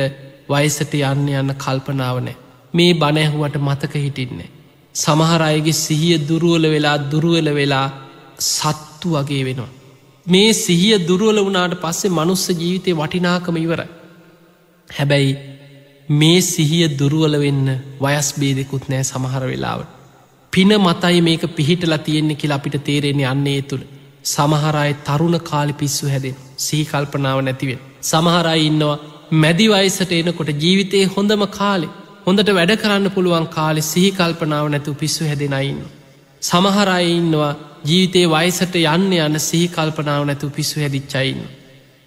වයිසට 0.50 0.94
යන්න 1.02 1.28
යන්න 1.34 1.52
කල්පනාවනෑ. 1.56 2.38
මේ 2.74 2.94
බණැහුවට 2.94 3.58
මතක 3.60 3.94
හිටින්නේ. 3.98 4.50
සමහර 4.96 5.42
අයගේ 5.42 5.78
සිහිය 5.78 6.18
දුරුවල 6.30 6.66
වෙලා 6.76 6.98
දුරුවල 7.12 7.50
වෙලා 7.54 7.88
සත්තු 8.48 9.10
වගේ 9.16 9.44
වෙනවා. 9.46 9.72
මේ 10.28 10.52
සිහිය 10.56 10.98
දුරුවල 11.08 11.40
වනාට 11.46 11.76
පස්සේ 11.84 12.12
මනුස්ස 12.12 12.46
ජීවිතය 12.52 12.94
වටිනාකම 12.94 13.58
ඉවරයි. 13.58 13.90
හැබැයි 14.90 15.38
මේ 16.10 16.40
සිහිය 16.44 16.88
දුරුවල 17.00 17.36
වෙන්න 17.40 17.68
වයස් 18.00 18.30
බේදෙකුත් 18.40 18.90
නෑ 18.90 19.04
සමහර 19.04 19.44
වෙලාවට. 19.44 19.90
පින 20.54 20.72
මතයි 20.80 21.22
මේක 21.22 21.44
පිහිටලා 21.56 22.00
තියෙන්නේ 22.00 22.36
කියලා 22.36 22.60
අපිට 22.62 22.78
තේරෙන්නේ 22.84 23.26
අන්නේ 23.26 23.62
තුළ. 23.64 23.84
සමහරයි 24.26 24.94
තරුණ 25.06 25.38
කාලි 25.42 25.74
පිස්සු 25.74 26.06
හැදෙන් 26.08 26.36
සීකල්පනාව 26.58 27.40
නැතිවෙන්. 27.42 27.80
සමහරයි 28.02 28.66
ඉන්නවා 28.66 28.98
මැදිවයිසට 29.34 30.12
එනකොට 30.14 30.50
ජීවිතයේ 30.58 31.06
හොඳම 31.08 31.44
කාලෙ 31.52 31.88
හොඳට 32.26 32.50
වැඩ 32.50 32.74
කරන්න 32.76 33.12
පුළුවන් 33.12 33.48
කාලෙ 33.50 33.82
සිහිකල්පනාව 33.84 34.68
නැතු 34.68 34.94
පිස්සු 34.96 35.24
හැදෙනයින්න. 35.26 35.80
සමහරයි 36.42 37.12
ඉන්නවා 37.12 37.54
ජීවිතේ 37.84 38.26
වයිසට 38.28 38.76
යන්න 38.78 39.14
යන්න 39.18 39.40
සිහිකල්පනාව 39.42 40.26
නැතු 40.26 40.50
පිස්සු 40.50 40.80
හැදිච්චයින්න. 40.80 41.42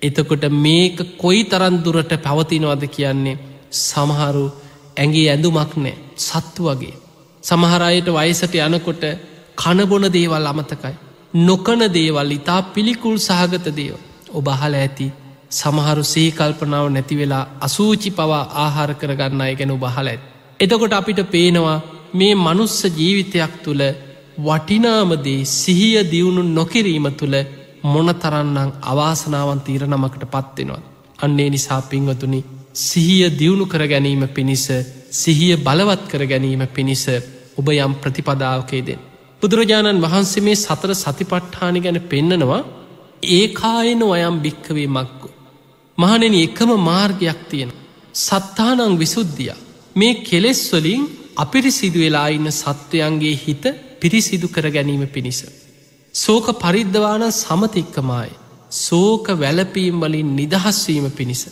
එතකොට 0.03 0.45
මේක 0.59 0.99
කොයි 1.17 1.43
තරන්දුරට 1.45 2.13
පැවතිනවද 2.19 2.85
කියන්නේ 2.89 3.41
සමහරු 3.81 4.45
ඇගේ 4.97 5.29
ඇඳුමක් 5.29 5.73
නෑ 5.77 5.95
සත්තු 6.19 6.63
වගේ. 6.65 6.95
සමහරයට 7.45 8.09
වයසට 8.11 8.55
යනකොට 8.61 9.05
කණබොන 9.57 10.07
දේවල් 10.11 10.47
අමතකයි. 10.47 10.95
නොකන 11.41 11.83
දේවල් 11.91 12.31
ඉතා 12.31 12.61
පිළිකුල් 12.65 13.17
සහගත 13.19 13.67
දේව. 13.73 13.97
ඔබ 14.31 14.47
අහල 14.49 14.75
ඇති 14.75 15.09
සමහරු 15.51 16.05
සේකල්පනාව 16.05 16.87
නැතිවෙලා 16.89 17.45
අසූචි 17.61 18.11
පවා 18.11 18.45
ආහාර 18.57 18.93
කරගන්න 18.95 19.41
අය 19.41 19.55
ගැන 19.55 19.75
බහල 19.77 20.09
ඇත්. 20.09 20.23
එතකොට 20.61 20.93
අපිට 20.93 21.21
පේනවා 21.29 21.79
මේ 22.15 22.35
මනුස්ස 22.37 22.79
ජීවිතයක් 22.91 23.55
තුළ 23.65 23.83
වටිනාමදේ 24.39 25.41
සිහිය 25.53 25.99
දියුණු 26.05 26.43
නොකිරීම 26.51 27.07
තුළ 27.13 27.37
මොනතරන්නම් 27.85 28.71
අවාසනාවන් 28.83 29.61
තීරණමකට 29.61 30.25
පත්වෙනවා. 30.27 30.83
අන්නේ 31.19 31.51
නිසා 31.51 31.83
පින්වතුනි 31.83 32.41
සිහිය 32.75 33.25
දියුණු 33.33 33.67
කර 33.67 33.85
ගැනීම 33.87 34.29
පිණිස 34.29 34.67
සිහිය 35.13 35.57
බලවත් 35.59 36.05
කර 36.09 36.27
ගැනීම 36.27 36.63
පිණිස 36.69 37.05
ඔබ 37.59 37.67
යම් 37.69 37.95
ප්‍රතිපදාවකේදෙන්. 37.97 39.01
බුදුරජාණන් 39.43 40.03
වහන්සේ 40.03 40.43
මේ 40.43 40.57
සතර 40.57 40.93
සතිපට්ඨානි 40.95 41.81
ගැන 41.81 41.99
පෙන්නනවා 42.03 42.63
ඒ 43.31 43.47
කායන 43.51 44.03
ඔයම් 44.05 44.37
භික්කවේ 44.41 44.89
මක්කු. 44.89 45.29
මහනෙන 45.99 46.35
එකම 46.37 46.71
මාර්ගයක් 46.81 47.41
තියෙන. 47.49 47.73
සත්තානං 48.17 48.99
විසුද්ධිය. 48.99 49.53
මේ 49.97 50.15
කෙලෙස්වලින් 50.21 51.03
අපිරිසිදු 51.37 51.99
වෙලා 51.99 52.29
ඉන්න 52.29 52.49
සත්වයන්ගේ 52.53 53.37
හිත 53.37 53.65
පිරිසිදු 54.01 54.47
කර 54.49 54.67
ගැනීම 54.71 55.05
පිණිස. 55.09 55.41
සෝක 56.15 56.47
පරිද්ධවාන 56.55 57.25
සමතික්කමයි. 57.33 58.31
සෝක 58.71 59.27
වැලපීම් 59.35 60.01
වලින් 60.01 60.37
නිදහස්වීම 60.37 61.11
පිණිස. 61.11 61.43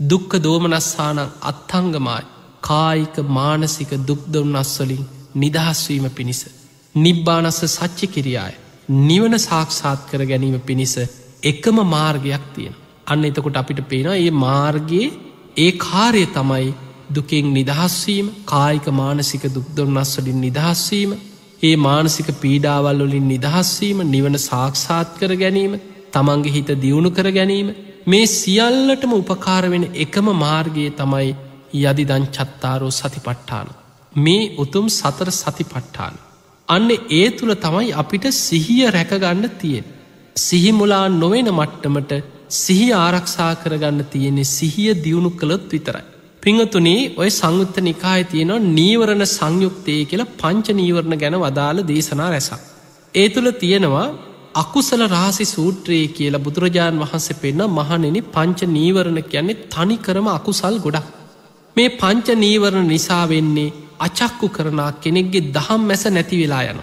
දුක්ක 0.00 0.32
දෝමනස්ථානං 0.38 1.20
අත්තංගමයි. 1.42 2.22
කායික 2.60 3.16
මානසික 3.30 3.90
දුක්දොන්නස්වලින් 4.00 5.04
නිදහස්වීම 5.34 6.10
පිණිස. 6.10 6.40
නිබ්බානස්ස 6.94 7.60
සච්චි 7.68 8.06
කිරියාය. 8.08 8.54
නිවන 8.88 9.38
සාක්ෂාත් 9.38 10.00
කර 10.10 10.22
ගැනීම 10.24 10.60
පිණිස 10.60 10.94
එකම 11.42 11.76
මාර්ගයක් 11.86 12.44
තියෙන. 12.54 12.74
අන්න 13.06 13.24
එතකොට 13.24 13.56
අපිට 13.56 13.80
පේනවා 13.88 14.16
ඒ 14.16 14.30
මාර්ගයේ 14.30 15.08
ඒ 15.56 15.72
කාරය 15.78 16.26
තමයි 16.28 16.68
දුකෙන් 17.14 17.46
නිදහස්වීම 17.52 18.26
කායික 18.44 18.86
මානසික 18.92 19.44
දුක්දොන්නස්වලින් 19.48 20.40
නිදහස්වීම 20.40 21.10
ඒ 21.62 21.76
මානසික 21.76 22.28
පීඩාවල් 22.40 23.00
වලින් 23.02 23.26
නිදහස්වීම 23.28 24.00
නිවන 24.06 24.36
සාක්ෂාත් 24.40 25.08
කර 25.18 25.32
ගැනීම 25.34 25.72
තමන්ගේ 26.12 26.52
හිත 26.52 26.70
දියුණු 26.82 27.10
කර 27.10 27.28
ගැනීම 27.30 27.68
මේ 28.06 28.26
සියල්ලටම 28.32 29.12
උපකාරවෙන 29.12 29.84
එකම 29.96 30.26
මාර්ගයේ 30.36 30.92
තමයි 30.92 31.30
යදිදං 31.80 32.24
චත්තාරෝ 32.28 32.90
සතිපට්ඨාන. 32.90 33.68
මේ 34.16 34.50
උතුම් 34.56 34.86
සතර 34.90 35.30
සතිපට්ඨාන. 35.32 36.14
අන්න 36.68 36.90
ඒ 37.12 37.26
තුළ 37.30 37.54
තමයි 37.56 37.90
අපිට 37.94 38.26
සිහිය 38.36 38.84
රැකගන්න 38.90 39.44
තියෙන්. 39.60 39.88
සිහිමුලා 40.36 41.06
නොවෙන 41.12 41.50
මට්ටමට 41.50 42.12
සිහි 42.56 42.86
ආරක්ෂා 42.94 43.52
කරගන්න 43.54 44.04
තියෙන්නේ 44.04 44.52
සිහිය 44.52 44.94
දියුණු 45.04 45.30
කළොත් 45.32 45.66
විතරයි. 45.72 46.06
පිංහතුනේ 46.42 47.00
ඔය 47.16 47.28
සංයුත්ත 47.32 47.76
නිකාය 47.80 48.22
තියෙනවා 48.24 48.66
නීවරණ 48.70 49.24
සංයුක්තය 49.28 49.94
කියලා 50.04 50.32
පංච 50.36 50.66
නීවරණ 50.74 51.16
ගැන 51.16 51.36
වදාළ 51.36 51.80
දේශනා 51.84 52.28
රැසක්. 52.28 52.60
ඒ 53.14 53.28
තුළ 53.28 53.50
තියෙනවා 53.54 54.06
අකුසල 54.54 55.02
රාසි 55.08 55.44
සූත්‍රයේ 55.46 56.08
කියලා 56.10 56.44
බුදුරජාණන් 56.44 57.02
වහන්සේ 57.04 57.36
පෙන්න 57.36 57.62
මහනෙන 57.70 58.18
පංච 58.28 58.68
නීවරණ 58.68 59.20
කියන්නේ 59.24 59.62
තනි 59.66 59.96
කරම 59.98 60.28
අකුසල් 60.28 60.76
ගොඩක්. 60.78 61.08
මේ 61.76 61.88
පංච 61.96 62.36
නීවරණ 62.36 62.88
නිසා 62.88 63.24
වෙන්නේ 63.28 63.74
අචක්කු 64.00 64.48
කරනා 64.48 64.90
කෙනෙක්ගේ 64.96 65.46
දහම් 65.48 65.82
මැස 65.82 66.04
නැති 66.08 66.36
වෙලා 66.36 66.62
යන. 66.64 66.80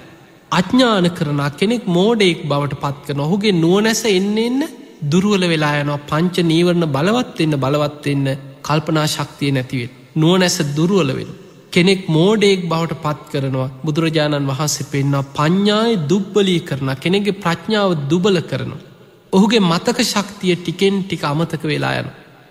අඥ්ඥාන 0.52 1.08
කරනා 1.12 1.52
කෙනෙක් 1.52 1.86
මෝඩෙක් 1.90 2.42
බවට 2.44 2.82
පත් 2.82 3.06
කරන 3.06 3.20
ඔහුගේ 3.20 3.56
නුවනැස 3.56 4.04
එන්න 4.10 4.38
එන්න 4.40 4.62
දුරුවල 5.06 5.46
වෙලා 5.48 5.74
යනවා 5.78 6.06
පංච 6.06 6.36
නීවරණ 6.44 6.86
බලවත්වෙන්න 6.90 7.56
බලවත්වෙන්න 7.58 8.30
කල්පනා 8.68 9.08
ශක්තිය 9.08 9.52
නැතිවෙන්. 9.52 9.92
නුවනැස 10.16 10.58
දුරුවලවෙන්. 10.76 11.32
කෙනෙක් 11.74 12.02
මෝඩෙක් 12.08 12.60
බවට 12.70 13.02
පත් 13.04 13.24
කරනවා 13.32 13.70
බුදුරජාණන් 13.84 14.50
වහන්සේ 14.50 14.90
පෙන්වා 14.92 15.24
පඤ්ඥාය 15.32 15.92
දුබ්බලී 16.10 16.62
කරන 16.62 16.90
කෙනෙගේ 16.98 17.40
ප්‍රඥාව 17.40 17.92
දුබල 18.10 18.38
කරනවා. 18.44 18.86
ඔහුගේ 19.34 19.60
මතක 19.62 20.00
ශක්තිය 20.04 20.56
ටිකෙන් 20.56 20.96
ටික 21.02 21.24
අමතක 21.24 21.64
වෙලා 21.64 21.94
යන. 22.00 22.10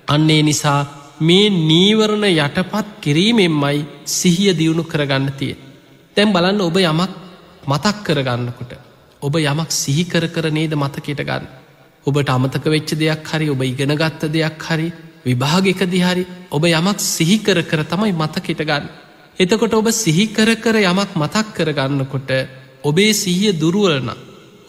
අන්නේ 0.08 0.42
නිසා 0.42 0.80
මේ 1.20 1.46
නීවරණ 1.62 2.26
යටපත් 2.26 2.86
කිරීමෙන්මයි 3.00 3.78
සිහිය 4.06 4.52
දියුණු 4.52 4.84
කරගන්න 4.84 5.28
තිය. 5.32 5.54
තැම් 6.16 6.32
බලන්න 6.32 6.60
ඔබ 6.60 6.76
යමක් 6.82 7.12
මතක් 7.66 7.96
කරගන්නකොට. 8.06 8.72
ඔබ 9.22 9.34
යමක් 9.36 9.70
සිහි 9.72 10.04
කර 10.04 10.26
කර 10.28 10.50
නේද 10.50 10.74
මතකයට 10.74 11.22
ගන්න. 11.22 11.46
ඔබට 12.06 12.28
අමතක 12.28 12.64
වෙච්ච 12.66 12.90
දෙයක් 12.94 13.24
හරි 13.26 13.50
ඔබ 13.50 13.62
ඉගෙනගත්ත 13.62 14.28
දෙයක් 14.28 14.60
හරි 14.60 14.88
විභාගක 15.26 15.80
දිහරි 15.86 16.24
ඔබ 16.50 16.64
යමක් 16.64 16.98
සිහිකර 17.08 17.58
කර 17.62 17.80
තමයි 17.84 18.12
මතකෙට 18.14 18.60
ගන්න. 18.60 18.88
එතකොට 19.38 19.74
ඔබ 19.74 19.88
සිහිකර 19.94 20.48
කර 20.56 20.76
යමක් 20.82 21.10
මතක් 21.14 21.46
කරගන්නකොට 21.56 22.30
ඔබේ 22.84 23.12
සිහිය 23.14 23.52
දුරුවලන. 23.54 24.10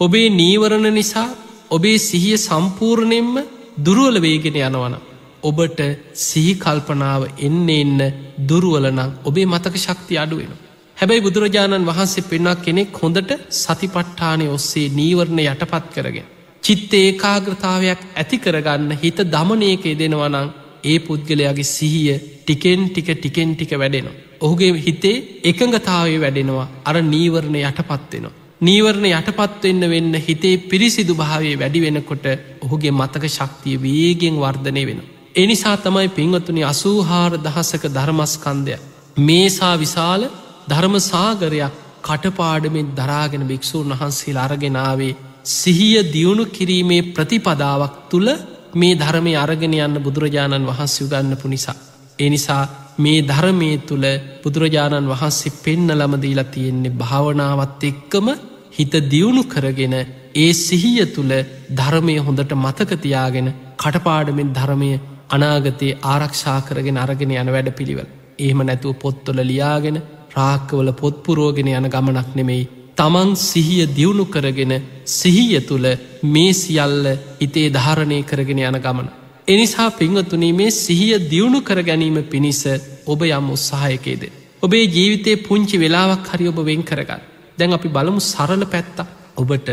ඔබේ 0.00 0.28
නීවරණ 0.30 0.88
නිසා 0.92 1.28
ඔබේ 1.70 1.98
සිහිය 2.00 2.36
සම්පූර්ණයෙන්ම 2.38 3.34
දුරුවල 3.78 4.16
වේගෙන 4.18 4.56
යනවන. 4.58 4.94
ඔබට 5.42 5.80
සිහිකල්පනාව 6.20 7.22
එන්න 7.38 7.68
එන්න 7.70 7.98
දුරුවලනම් 8.42 9.10
ඔබේ 9.24 9.46
මතක 9.46 9.74
ශක්ති 9.78 10.18
අඩුවෙන. 10.18 10.52
හැබැයි 10.96 11.26
බුදුරජාණන් 11.26 11.86
වහන්සේ 11.86 12.24
පෙන්වා 12.24 12.56
කෙනෙක් 12.56 12.96
හොඳට 12.96 13.30
සතිපට්ඨානය 13.54 14.46
ඔස්සේ 14.48 14.88
නීවරණ 14.90 15.44
යටපත් 15.44 15.86
කරගෙන. 15.94 16.26
චිත්ත 16.66 16.94
ඒකාග්‍රතාවයක් 16.96 18.00
ඇති 18.14 18.38
කරගන්න 18.38 18.92
හිත 18.96 19.18
දමනයක 19.26 19.84
දෙනවනං 19.96 20.48
ඒ 20.84 20.98
පුද්ගලයාගේ 21.00 21.66
සිහිය 21.66 22.16
ටිකෙන් 22.40 22.80
ටික 22.86 23.08
ටිකෙන් 23.12 23.50
ටික 23.52 23.72
වැඩෙනවා. 23.74 24.16
ඔහුගේ 24.40 24.72
හිතේ 24.78 25.16
එකඟතාවේ 25.44 26.18
වැඩෙනවා 26.20 26.66
අර 26.84 26.96
නීවරණ 27.04 27.56
යටපත්වෙනවා. 27.60 28.34
නීවරණ 28.60 29.06
යටපත්වෙන්න 29.10 29.82
වෙන්න 29.86 30.14
හිතේ 30.20 30.56
පිරිසිදු 30.64 31.14
භාවේ 31.14 31.56
වැඩි 31.56 31.80
වෙනකොට 31.82 32.26
ඔහුගේ 32.60 32.92
මතක 32.92 33.24
ශක්තිය 33.28 33.76
වේගෙන් 33.78 34.36
වර්ධනය 34.36 34.84
වෙන. 34.86 35.00
එනිසා 35.36 35.76
තමයි 35.78 36.08
පින්වතුනි 36.10 36.62
අසූහාර 36.64 37.32
දහසක 37.38 37.84
ධර්මස්කන්දය. 37.90 38.76
මේසා 39.18 39.74
විශාල 39.76 40.22
ධර්මසාගරයක් 40.68 41.74
කටපාඩමෙන් 42.02 42.88
දරාගෙන 42.94 43.44
භික්‍ෂූන් 43.44 43.92
වහන්සේ 43.92 44.38
අරගෙනාවේ 44.38 45.14
සිහිය 45.46 45.98
දියුණු 46.06 46.44
කිරීමේ 46.48 47.02
ප්‍රතිපදාවක් 47.10 47.94
තුළ 48.10 48.28
මේ 48.74 48.94
ධර්මය 48.94 49.32
අරගෙන 49.36 49.74
යන්න 49.76 49.98
බුදුරජාණන් 49.98 50.66
වහන්සේ 50.66 51.04
උගන්නපු 51.04 51.48
නිසා. 51.48 51.76
එනිසා 52.18 52.64
මේ 52.98 53.20
ධර්මය 53.22 53.68
තුළ 53.80 54.06
බුදුරජාණන් 54.42 55.10
වහන්සේ 55.12 55.56
පෙන්න 55.58 55.88
ළමදීලා 55.92 56.46
තියෙන්නේ 56.46 56.94
භාවනාවත් 56.94 57.84
එක්කම 57.84 58.28
හිත 58.72 58.94
දියුණු 59.06 59.42
කරගෙන 59.46 59.94
ඒ 60.36 60.50
සිහිය 60.56 61.06
තුළ 61.08 61.32
ධර්මය 61.72 62.16
හොඳට 62.20 62.52
මතකතියාගෙන 62.56 63.48
කටපාඩමෙන් 63.76 64.50
ධර්මය 64.50 64.90
අනාගතයේ 65.28 65.98
ආරක්ෂා 66.04 66.60
කරගෙන 66.62 66.98
අරගෙන 66.98 67.32
යන 67.32 67.52
වැඩ 67.52 67.70
පිළිවල්. 67.72 68.08
ඒම 68.38 68.58
නැතුව 68.62 68.94
පොත්තොල 68.96 69.38
ලියාගෙන 69.42 70.02
රාක්කවල 70.36 70.90
පොත්පුරෝගෙන 70.94 71.70
යන 71.70 71.88
ගමනක් 71.88 72.30
නෙමෙයි 72.34 72.66
තමන් 72.96 73.30
සිහිය 73.38 73.84
දියුණු 73.88 74.24
කරගෙන 74.26 74.72
සිහිය 75.06 75.60
තුළ 75.62 75.86
මේ 76.24 76.52
සියල්ල 76.54 77.06
හිතේ 77.40 77.68
ධාරණය 77.70 78.18
කරගෙන 78.22 78.60
යන 78.60 78.78
ගමන. 78.78 79.08
එනිසා 79.48 79.90
පිංහතුනී 79.92 80.52
මේ 80.52 80.70
සිහිය 80.72 81.14
දියුණු 81.24 81.60
කර 81.60 81.80
ගැනීම 81.82 82.18
පිණිස 82.24 82.62
ඔබ 83.06 83.20
යම් 83.22 83.50
උත්සාහයකේද. 83.50 84.22
ඔබේ 84.62 84.84
ජීවිතේ 84.88 85.36
පුංචි 85.38 85.76
වෙලාවක් 85.76 86.28
හරි 86.28 86.48
ඔබ 86.48 86.58
වෙන් 86.62 86.82
කරගන්න. 86.82 87.22
දැන් 87.58 87.72
අපි 87.72 87.88
බලමු 87.88 88.20
සරල 88.22 88.64
පැත්ත 88.66 88.98
ඔබට 89.36 89.68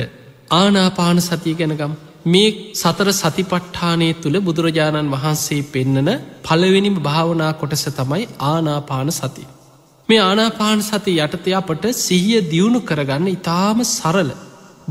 ආනාපාන 0.51 1.19
සතිය 1.21 1.55
ගැනගම් 1.55 1.93
මේ 2.25 2.49
සතර 2.73 3.09
සතිපට්ඨානය 3.13 4.09
තුළ 4.15 4.37
බුදුරජාණන් 4.41 5.11
වහන්සේ 5.11 5.63
පෙන්නන 5.65 6.09
පළවෙනිම 6.43 6.95
භාවනා 7.01 7.51
කොටස 7.53 7.85
තමයි 7.91 8.23
ආනාපාන 8.43 9.11
සතිය. 9.13 9.47
මේ 10.09 10.19
ආනාපාන 10.19 10.81
සති 10.81 11.11
යටතය 11.17 11.51
අපට 11.59 11.85
සිහිය 11.97 12.39
දියුණු 12.51 12.79
කරගන්න 12.81 13.27
ඉතාම 13.29 13.79
සරල 13.85 14.31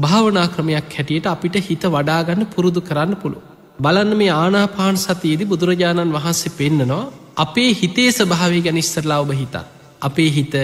භාවනා 0.05 0.47
ක්‍රමයක් 0.55 0.95
හැටියට 0.97 1.27
අපිට 1.27 1.57
හිත 1.67 1.85
වඩාගන්න 1.87 2.47
පුරුදු 2.55 2.81
කරන්න 2.81 3.13
පුළු. 3.17 3.39
බලන්න 3.83 4.17
මේ 4.17 4.31
ආනාපාන 4.35 4.97
සතියේදි 4.97 5.51
බුදුරජාණන් 5.53 6.15
වහන්සේ 6.17 6.55
පෙන්න්නනවා 6.59 7.03
අපේ 7.37 7.69
හිතේ 7.75 8.09
ස්භාවය 8.13 8.63
ගැන 8.67 8.81
ඉස්සරලා 8.85 9.21
ඔබ 9.21 9.33
හිතත්. 9.33 9.57
අපේ 10.03 10.31
හිත 10.31 10.55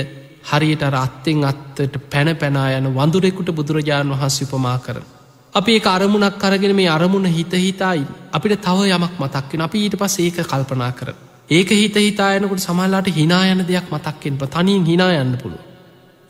හරියට 0.50 0.82
රත්තෙන් 0.88 1.44
අත්තට 1.44 2.00
පැන 2.10 2.32
පැනා 2.36 2.66
යන 2.72 2.90
වඳුරෙකුට 2.96 3.52
බුදුරජාණන් 3.52 4.14
වහන්සේ 4.14 4.48
උපමා 4.48 4.78
කරන. 4.80 5.06
අපේ 5.54 5.80
අරමුණක් 5.86 6.38
කරගෙන 6.38 6.76
මේ 6.76 6.88
අරමුණ 6.88 7.34
හිත 7.36 7.52
හිතයි 7.58 8.02
අපිට 8.32 8.60
තව 8.62 8.78
යමක් 8.88 9.14
මතක්වෙන 9.22 9.62
අපි 9.62 9.78
ඊට 9.84 9.96
පස් 9.96 10.18
ඒක 10.18 10.44
කල්පනා 10.46 10.92
කර. 10.92 11.08
ඒක 11.48 11.70
හිත 11.72 11.96
හිතායනකට 11.98 12.60
සමල්ලාට 12.60 13.08
හිනා 13.10 13.44
යන 13.46 13.62
දෙයක් 13.66 13.86
මතක්කෙන් 13.90 14.34
තනින් 14.46 14.84
හිනා 14.84 15.12
යන්න 15.14 15.36
පුළුව. 15.36 15.62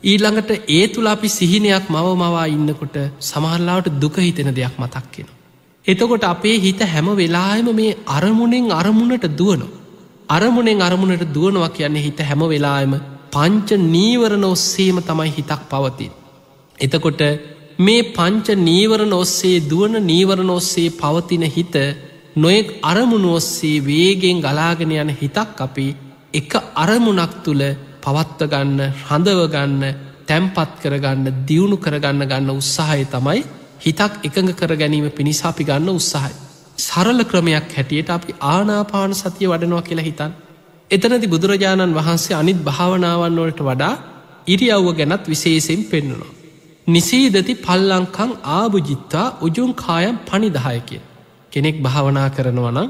ඊළඟට 0.03 0.51
ඒ 0.69 0.85
තුළ 0.87 1.07
අපි 1.07 1.29
සිහිනයක් 1.29 1.89
මව 1.89 2.07
මවා 2.15 2.45
ඉන්නකොට 2.47 2.95
සමහල්ලාවට 3.21 3.99
දුක 3.99 4.17
හිතෙන 4.17 4.49
දෙයක් 4.53 4.75
මතක්කෙන. 4.77 5.27
එතකොට 5.85 6.23
අපේ 6.25 6.57
හිත 6.57 6.81
හැම 6.85 7.07
වෙලායම 7.15 7.69
මේ 7.75 7.97
අරමුණෙන් 8.07 8.71
අරමුණට 8.71 9.27
දුවන. 9.33 9.63
අරමුණෙන් 10.29 10.81
අරමුණට 10.81 11.25
දුවනවා 11.33 11.69
කියන්නේ 11.69 12.05
හිත 12.07 12.19
හැම 12.21 12.41
වෙලායම 12.47 12.93
පංච 13.31 13.69
නීවරණ 13.87 14.45
ඔස්සේම 14.45 14.97
තමයි 15.01 15.31
හිතක් 15.31 15.61
පවතින්. 15.69 16.11
එතකොට 16.77 17.21
මේ 17.79 18.01
පංච 18.11 18.47
නීවරණ 18.61 19.13
ඔස්සේ 19.13 19.57
දුවන 19.69 19.95
නීවරණ 20.03 20.51
ඔස්සේ 20.51 20.89
පවතින 20.95 21.43
හිත 21.49 21.75
නොයෙක් 22.35 22.69
අරමුණු 22.83 23.29
ඔස්සේ 23.33 23.81
වේගෙන් 23.81 24.37
ගලාගෙන 24.39 24.91
යන 24.93 25.09
හිතක් 25.11 25.59
අපි 25.59 25.87
එක 26.33 26.51
අරමුණක් 26.75 27.33
තුළ 27.43 27.63
පවත්ව 28.01 28.47
ගන්න 28.47 28.81
හඳවගන්න 29.03 29.83
තැම්පත් 30.27 30.75
කරගන්න 30.79 31.25
දියුණු 31.47 31.77
කරගන්න 31.77 32.23
ගන්න 32.23 32.51
උත්සාහය 32.51 33.05
තමයි 33.07 33.41
හිතක් 33.79 34.13
එකඟ 34.23 34.51
කර 34.53 34.71
ගැනීම 34.75 35.09
පිණිසාපි 35.11 35.63
ගන්න 35.63 35.89
උත්සාහයි. 35.91 36.35
සරල 36.77 37.19
ක්‍රමයක් 37.23 37.73
හැටියට 37.75 38.09
අපි 38.09 38.35
ආනාපාන 38.47 39.15
සතිය 39.15 39.47
වඩනවා 39.47 39.81
කියලා 39.81 40.05
හිතන්. 40.05 40.31
එතනති 40.91 41.27
බුදුරජාණන් 41.27 41.95
වහන්සේ 41.95 42.35
අනිත් 42.35 42.59
භාවනාවන් 42.63 43.35
වලට 43.37 43.61
වඩා 43.61 43.93
ඉරියව්ව 44.47 44.87
ගැනත් 44.93 45.23
විශේෂෙන් 45.27 45.81
පෙන්නුනවා. 45.85 46.33
නිසීදති 46.87 47.53
පල්ලංකං 47.57 48.31
ආභුජිත්තා 48.51 49.27
උජුන් 49.41 49.71
කායම් 49.75 50.15
පනිදාය 50.21 50.79
කිය. 50.81 51.01
කෙනෙක් 51.51 51.77
භාවනා 51.81 52.29
කරනවනම් 52.29 52.89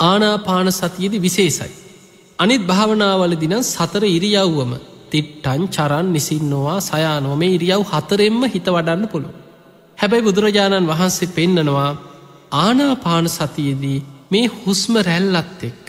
ආනාපාන 0.00 0.68
සතියද 0.72 1.14
විශේෂයි. 1.18 1.72
අනිත් 2.38 2.62
භාවනාවල 2.66 3.34
දින 3.34 3.54
සතර 3.64 4.04
ඉරියව්වම 4.06 4.72
තිට්ටන් 5.10 5.62
චරන් 5.68 6.06
නිසින්නවා 6.12 6.78
සයානෝම 6.82 7.42
ඉරියව් 7.46 7.82
හතරෙන්ම 7.84 8.40
හිත 8.46 8.66
වඩන්න 8.68 9.08
පුළුව. 9.08 9.34
හැබැයි 9.98 10.26
බුදුරජාණන් 10.28 10.90
වහන්සේ 10.92 11.28
පෙන්නනවා 11.28 11.90
ආනාපාන 12.54 13.28
සතියේදී 13.28 13.98
මේ 14.30 14.46
හුස්ම 14.56 14.94
රැල්ලත් 15.00 15.62
එක්ක. 15.62 15.86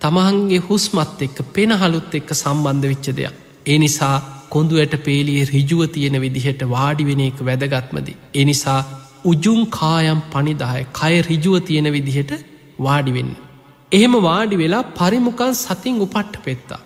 තමහන්ගේ 0.00 0.60
හුස්මත් 0.60 1.18
එක්ක 1.20 1.38
පෙනහළුත් 1.50 2.14
එක්ක 2.14 2.30
සම්බන්ධ 2.34 2.86
විච්ච 2.86 3.08
දෙයක්. 3.12 3.34
ඒ 3.66 3.78
නිසා 3.78 4.16
කොඳුවට 4.48 4.94
පේලිය 5.04 5.44
රිජුව 5.46 5.82
තියෙන 5.88 6.16
විදිහට 6.20 6.62
වාඩි 6.66 7.04
වෙන 7.04 7.20
එක 7.20 7.38
වැදගත්මදි. 7.40 8.12
එනිසා 8.34 8.80
උජුම් 9.24 9.60
කායම් 9.70 10.20
පනිදාය 10.32 10.82
කය 10.92 11.14
රිජුව 11.22 11.56
තියෙන 11.60 11.88
විදිහට 11.92 12.32
වාඩිවෙන්න. 12.78 13.32
එහෙම 13.92 14.14
වාඩි 14.22 14.56
වෙලා 14.56 14.82
පරිමුකන් 14.92 15.52
සතින් 15.56 16.00
උපට්ට 16.00 16.36
පෙත්තා. 16.44 16.80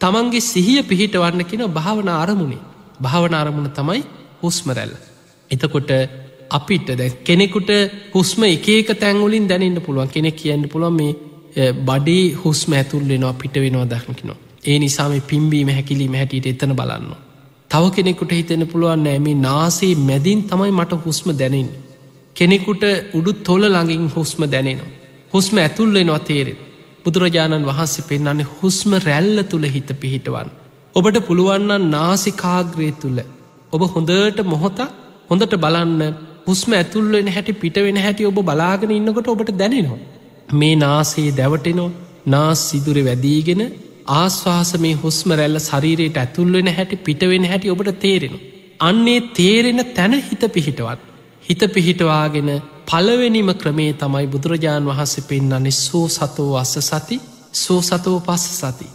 තමන්ගේ 0.00 0.42
සිහිය 0.42 0.82
පිහිට 0.82 1.14
වන්න 1.14 1.44
කියෙන 1.44 1.64
භාවන 1.70 2.10
අරමුණේ 2.14 2.62
භාවන 3.00 3.34
අරමුණ 3.34 3.70
තමයි 3.70 4.02
හුස්මරැල්ල. 4.42 4.94
එතකොට 5.50 5.90
අපිට 6.50 6.88
දැ 6.92 7.10
කෙනෙකුට 7.22 7.70
හුස්ම 8.12 8.42
එකක 8.46 8.88
තැංගුලින් 8.96 9.48
දැනන්න 9.48 9.80
පුළුවන් 9.80 10.08
කෙනෙක් 10.08 10.36
කියන්න 10.36 10.64
පුළුවන් 10.68 10.96
මේ 10.96 11.12
බඩේ 11.80 12.24
හුස්ම 12.34 12.72
ඇතුල් 12.72 13.04
වෙනවා 13.04 13.34
පිට 13.34 13.54
වෙනවා 13.56 13.86
දක්නකිනවා. 13.86 14.38
ඒ 14.64 14.78
නිසාම 14.78 15.12
පිම්බීම 15.22 15.68
හැකිලීම 15.70 16.14
හැටියට 16.14 16.46
එතන 16.46 16.74
බලන්න. 16.74 17.12
තව 17.72 17.84
කෙනෙකුට 17.90 18.32
හිතෙන 18.32 18.62
පුළුවන් 18.66 19.02
නෑමේ 19.02 19.36
නාසේ 19.38 19.94
මැදින් 20.00 20.40
තමයි 20.42 20.72
මට 20.78 20.96
හුස්ම 21.04 21.28
දැනෙන්. 21.32 21.68
කෙනෙකුට 22.36 22.82
උඩු 23.14 23.32
තොල 23.46 23.62
ළඟින් 23.66 24.02
හුස්ම 24.16 24.42
දැනෙනවා. 24.44 24.90
හුස්ම 25.32 25.56
ඇතුල්ලෙනවා 25.56 26.18
තේරෙන. 26.28 26.58
බුදුරජාණන් 27.04 27.68
වහන්සේ 27.70 28.04
පෙන්න්නන්නේ 28.08 28.50
හුස්ම 28.56 28.90
රැල්ල 29.06 29.38
තුළ 29.44 29.64
හිත 29.74 29.90
පිහිටවන්. 30.00 30.50
ඔබට 30.94 31.16
පුළුවන්න 31.28 31.86
නාසිකාග්‍රේ 31.90 32.92
තුළ. 33.02 33.20
ඔබ 33.72 33.82
හොඳට 33.94 34.42
මොහොතක් 34.44 34.80
හොඳට 35.30 35.54
බලන්න 35.56 36.02
හුස්ම 36.46 36.70
ඇතුල්වෙන 36.72 37.28
හැටි 37.28 37.54
පිටවෙන 37.54 38.02
හැටි 38.06 38.28
ඔබ 38.30 38.38
බලාගෙන 38.42 38.90
ඉන්නකොට 38.90 39.32
ඔබට 39.34 39.52
දැනෙනවා. 39.58 40.00
මේ 40.52 40.74
නාසේ 40.76 41.30
දැවටෙනෝ 41.40 41.90
නාස් 42.26 42.60
සිදුර 42.70 42.98
වැදීගෙන 43.08 43.62
ආශ්වාස 44.06 44.72
මේ 44.78 44.94
හුස්ම 44.94 45.30
රැල්ල 45.32 45.58
ශරීරයට 45.60 46.16
ඇතුල්වෙන 46.16 46.68
හැටි 46.68 46.96
පිටවෙන 46.98 47.44
හැටි 47.44 47.70
ඔබට 47.70 47.98
තේරෙන. 47.98 48.34
අන්නේ 48.80 49.20
තේරෙන 49.32 49.80
තැන 49.94 50.14
හිත 50.20 50.44
පිහිටවත්. 50.48 51.00
හිත 51.42 51.62
පිහිටවාගෙන 51.74 52.50
පලවෙනිම 52.86 53.50
ක්‍රමේ 53.54 53.92
තමයි 53.94 54.26
බුදුරජාණන් 54.26 54.88
වහන්සේ 54.88 55.24
පෙන්න්නන්නේ 55.24 55.78
සෝ 55.78 56.06
සතෝ 56.08 56.56
අස්ස 56.56 56.74
සති 56.80 57.20
සෝ 57.54 57.80
සතෝ 57.82 58.18
පස්ස 58.20 58.60
සති. 58.60 58.86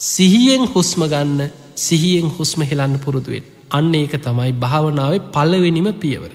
සිහියෙන් 0.00 0.64
හුස්ම 0.68 1.00
ගන්න 1.04 1.50
සිහියෙන් 1.76 2.28
හුස්ම 2.30 2.60
හෙලන්න 2.62 2.98
පුරුදුවෙන්. 2.98 3.44
අන්න 3.70 3.94
ඒක 3.94 4.14
තමයි 4.18 4.52
භාවනාව 4.54 5.14
පලවෙනිම 5.30 5.88
පියවර. 5.94 6.32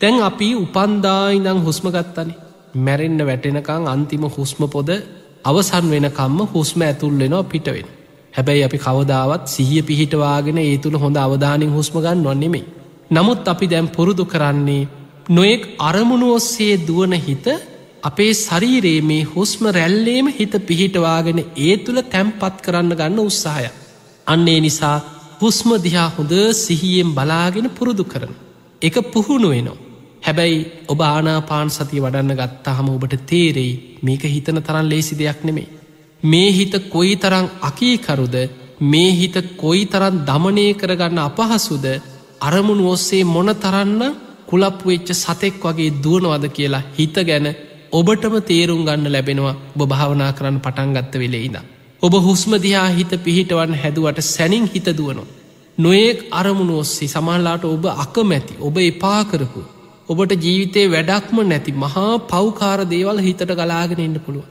තැන් 0.00 0.22
අපි 0.22 0.48
උපන්දායිදං 0.56 1.64
හුස්ම 1.64 1.86
ගත්තනේ 1.88 2.38
මැරෙන්න්න 2.76 3.20
වැටෙනකං 3.20 3.84
අන්තිම 3.86 4.24
හුස්ම 4.28 4.60
පොද 4.66 4.90
අවසන් 5.48 5.86
වෙනකම්ම 5.90 6.38
හුස්ම 6.48 6.80
ඇතුල්ලෙනවා 6.82 7.44
පිටවෙන. 7.44 7.88
හැබැයි 8.34 8.64
අපි 8.64 8.78
කවදාවත් 8.78 9.44
සිහිය 9.46 9.82
පිහිටවාගෙන 9.82 10.58
ඒ 10.60 10.76
තුළ 10.78 10.96
හොඳ 10.96 11.16
අවධානින් 11.16 11.72
හුස්ම 11.72 11.96
ගන්න 11.96 12.22
නොන්නෙමේ. 12.22 12.66
නමුත් 13.10 13.48
අපි 13.48 13.66
දැම් 13.66 13.86
පුරුදු 13.88 14.24
කරන්නේ 14.24 14.88
නොයෙක් 15.28 15.62
අරමුණු 15.80 16.28
ඔස්සේ 16.32 16.74
දුවන 16.80 17.14
හිත 17.18 17.46
අපේ 18.02 18.32
ශරීරයේ 18.36 19.02
මේ 19.02 19.22
හුස්ම 19.26 19.62
රැල්ලේම 19.70 20.26
හිත 20.30 20.54
පිහිටවාගෙන 20.66 21.40
ඒ 21.58 21.74
තුළ 21.76 22.00
තැම්පත් 22.04 22.56
කරන්න 22.64 22.92
ගන්න 22.92 23.18
උත්සාහය. 23.20 23.68
අන්නේ 24.26 24.60
නිසා 24.60 24.96
හුස්ම 25.40 25.70
දිහා 25.78 26.08
හොඳ 26.10 26.32
සිහියෙන් 26.56 27.10
බලාගෙන 27.14 27.68
පුරුදු 27.70 28.04
කරන. 28.04 28.32
එක 28.82 28.96
පුහුණු 29.12 29.48
වෙනවා. 29.48 29.87
හැබැයි 30.22 30.58
ඔබ 30.88 31.00
ආනාපාන 31.04 31.70
සතිය 31.70 32.00
වඩන්න 32.00 32.38
ගත්තාහම 32.40 32.88
ඔබට 32.90 33.14
තේරෙයි 33.26 33.74
මේක 34.02 34.22
හිතන 34.26 34.58
තරන් 34.60 34.86
ලේසි 34.86 35.14
දෙයක් 35.14 35.40
නෙමේ. 35.44 35.68
මේ 36.22 36.50
හිත 36.50 36.74
කොයි 36.88 37.14
තරං 37.16 37.46
අකීකරුද 37.62 38.36
මේ 38.82 39.10
හිත 39.12 39.36
කොයි 39.56 39.84
තරන් 39.86 40.16
දමනය 40.24 40.66
කරගන්න 40.74 41.20
අපහසුද 41.20 41.86
අරමුණු 42.40 42.84
ඔස්සේ 42.88 43.24
මොන 43.26 43.50
තරන්න 43.56 44.02
කුලප්පු 44.46 44.84
වෙච්ච 44.86 45.08
සතෙක් 45.14 45.62
වගේ 45.62 45.96
දුවනවද 45.98 46.44
කියලා 46.50 46.86
හිත 46.94 47.16
ගැන 47.22 47.48
ඔබටම 47.92 48.36
තේරුම් 48.42 48.84
ගන්න 48.84 49.08
ලැබෙනවා 49.08 49.56
ඔබ 49.74 49.82
භාවනා 49.86 50.30
කරන්න 50.32 50.60
පටන්ගත්ත 50.60 51.14
වෙලෙයිද. 51.14 51.56
ඔබ 52.02 52.14
හුස්ම 52.20 52.52
දිහා 52.58 52.88
හිත 52.90 53.12
පිහිටවන් 53.18 53.74
හැදුවට 53.74 54.18
සැනින් 54.24 54.66
හිත 54.66 54.88
දුවනවා. 54.92 55.32
නොයෙක් 55.78 56.18
අරමුණු 56.32 56.78
ඔස්සේ 56.78 57.08
සමල්ලාට 57.08 57.64
ඔබ 57.66 57.84
අකමැති 57.96 58.54
ඔබ 58.60 58.76
එපා 58.82 59.20
කරපු 59.24 59.60
ඔබට 60.08 60.32
ජීවිතේ 60.42 60.86
වැඩක්ම 60.86 61.38
නැති 61.44 61.72
මහා 61.74 62.12
පව්කාර 62.26 62.80
දේවල් 62.86 63.18
හිතට 63.18 63.52
ගලාගෙන 63.52 64.00
එන්න 64.00 64.18
පුළුව. 64.20 64.46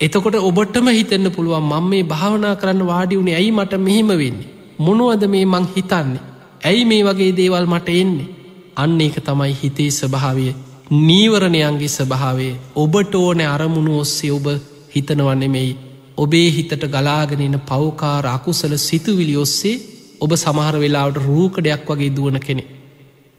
එතකොට 0.00 0.36
ඔබටම 0.42 0.88
හිතන්න 0.90 1.30
පුළුවන් 1.30 1.64
මං 1.64 1.86
මේ 1.86 2.04
භාවනා 2.04 2.54
කරන්න 2.54 2.86
වාඩි 2.86 3.18
වුණේ 3.18 3.36
ඇයි 3.36 3.52
මට 3.52 3.80
මෙහෙම 3.80 4.10
වෙන්නේ. 4.14 4.48
මොනුවද 4.78 5.22
මේ 5.26 5.44
මං 5.46 5.66
හිතන්නේ. 5.74 6.24
ඇයි 6.64 6.84
මේ 6.84 7.02
වගේ 7.04 7.32
දේවල් 7.32 7.66
මට 7.66 7.88
එන්නේ. 7.96 8.28
අන්න 8.76 9.00
ඒක 9.00 9.16
තමයි 9.22 9.54
හිතේ 9.62 9.90
ස්වභාවය 9.90 10.48
නීවරණයන්ගේ 10.90 11.88
ස්වභාවේ 11.88 12.52
ඔබට 12.76 13.14
ඕන 13.16 13.40
අරමුණු 13.46 13.98
ඔස්සේ 13.98 14.30
ඔබ 14.32 14.46
හිතනවන්නෙමෙයි 14.94 15.72
ඔබේ 16.18 16.48
හිතට 16.50 16.84
ගලාගෙනන 16.86 17.56
පවකාර 17.66 18.26
අකුසල 18.28 18.74
සිතුවිලි 18.78 19.34
ඔස්සේ 19.36 19.76
ඔබ 20.20 20.32
සමහර 20.36 20.76
වෙලාවට 20.78 21.18
රූකඩයක් 21.22 21.88
වගේ 21.88 22.14
දුවන 22.16 22.38
කෙනෙ. 22.40 22.64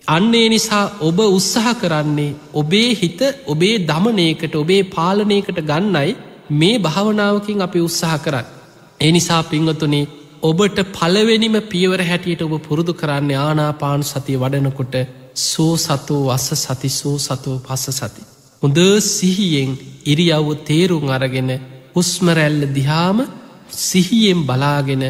අන්නේ 0.10 0.46
නිසා 0.50 0.86
ඔබ 1.02 1.20
උත්සාහ 1.30 1.74
කරන්නේ 1.76 2.38
ඔබේ 2.54 2.90
හිත 2.94 3.22
ඔබේ 3.48 3.76
දමනයකට 3.82 4.54
ඔබේ 4.56 4.82
පාලනයකට 4.88 5.60
ගන්නයි 5.64 6.12
මේ 6.52 6.78
භාවනාවකින් 6.80 7.62
අපි 7.62 7.80
උත්සාහ 7.80 8.18
කරන්න. 8.18 8.48
එනිසා 9.00 9.42
පිංගතුනේ 9.46 10.10
ඔබට 10.44 10.80
පලවෙනිම 10.92 11.56
පියවර 11.64 12.02
හැටියට 12.02 12.42
ඔබ 12.42 12.54
පුරුදු 12.62 12.94
කරන්න 12.94 13.32
ආනාපාන 13.38 14.04
සතිය 14.04 14.38
වඩනකොට 14.38 14.96
සෝ 15.42 15.74
සතෝ 15.78 16.22
වස්ස 16.28 16.64
සති 16.66 16.90
සෝ 16.92 17.18
සතෝ 17.20 17.58
පස්ස 17.60 18.00
සති. 18.00 18.22
හොඳ 18.64 18.80
සිහියෙන් 19.10 19.72
ඉරියව්ව 20.06 20.48
තේරුම් 20.64 21.06
අරගෙන 21.10 21.52
හුස්මරැල්ල 21.96 22.64
දිහාම 22.74 23.20
සිහියෙන් 23.82 24.42
බලාගෙන 24.44 25.04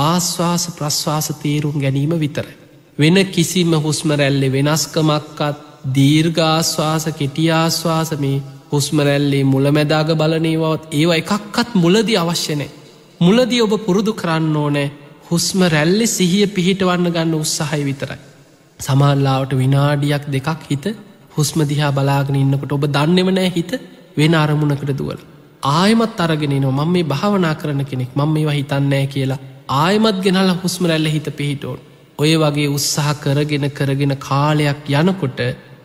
ආශ්වාස 0.00 0.64
ප්‍රශ්වාස 0.70 1.28
තේරුම් 1.42 1.76
ගැනීම 1.76 2.14
විතරයි. 2.18 2.59
වෙන 3.00 3.16
කිසිම 3.26 3.72
හුස්මරැල්ලෙ 3.78 4.48
වෙනස්කමක්කත් 4.48 5.58
දීර්ඝාශ්වාස 5.88 7.04
කෙටියාශ්වාස 7.18 8.10
මේ 8.18 8.42
හුස්මරැල්ලේ 8.72 9.44
මුලමැදාග 9.44 10.10
බලනේවත් 10.14 10.82
ඒවා 10.92 11.16
එකක්කත් 11.16 11.70
මුලදි 11.74 12.14
අවශ්‍යනෑ. 12.16 12.70
මුලදී 13.20 13.62
ඔබ 13.62 13.74
පුරුදු 13.86 14.12
කරන්න 14.12 14.56
ඕනෑ 14.56 14.88
හුස්ම 15.30 15.60
රැල්ලෙ 15.66 16.06
සිහිය 16.08 16.46
පිහිටවන්න 16.48 17.08
ගන්න 17.08 17.34
උත්සාහයි 17.36 17.84
විතරයි. 17.84 18.20
සමල්ලාවට 18.80 19.52
විනාඩියක් 19.54 20.24
දෙකක් 20.28 20.62
හිත 20.70 20.86
හුස්ම 21.36 21.58
දිහා 21.64 21.92
බලාගෙන 21.92 22.36
ඉන්නකොට 22.36 22.72
ඔබ 22.72 22.86
දන්නෙවනෑ 22.88 23.50
හිත 23.50 23.72
වෙන 24.16 24.34
අරමුණකට 24.36 24.92
දුවල. 24.92 25.20
ආයමත් 25.72 26.20
අරගෙනනවා 26.20 26.78
මං 26.78 26.90
මේ 26.90 27.04
භාවනා 27.04 27.54
කරන 27.54 27.84
කෙනෙක් 27.84 28.10
මං 28.14 28.34
මේවා 28.34 28.58
හිතන්නෑ 28.58 29.06
කියලා 29.06 29.44
ආයමත් 29.76 30.18
ගෙනල 30.22 30.50
හුස්ම 30.62 30.84
රැල්ල 30.84 31.08
හිත 31.08 31.28
පිහිටෝන් 31.36 31.80
ඔය 32.20 32.32
වගේ 32.36 32.70
උත්සාහ 32.70 33.12
කරගෙන 33.18 33.66
කරගෙන 33.70 34.14
කාලයක් 34.20 34.88
යනකොට 34.94 35.40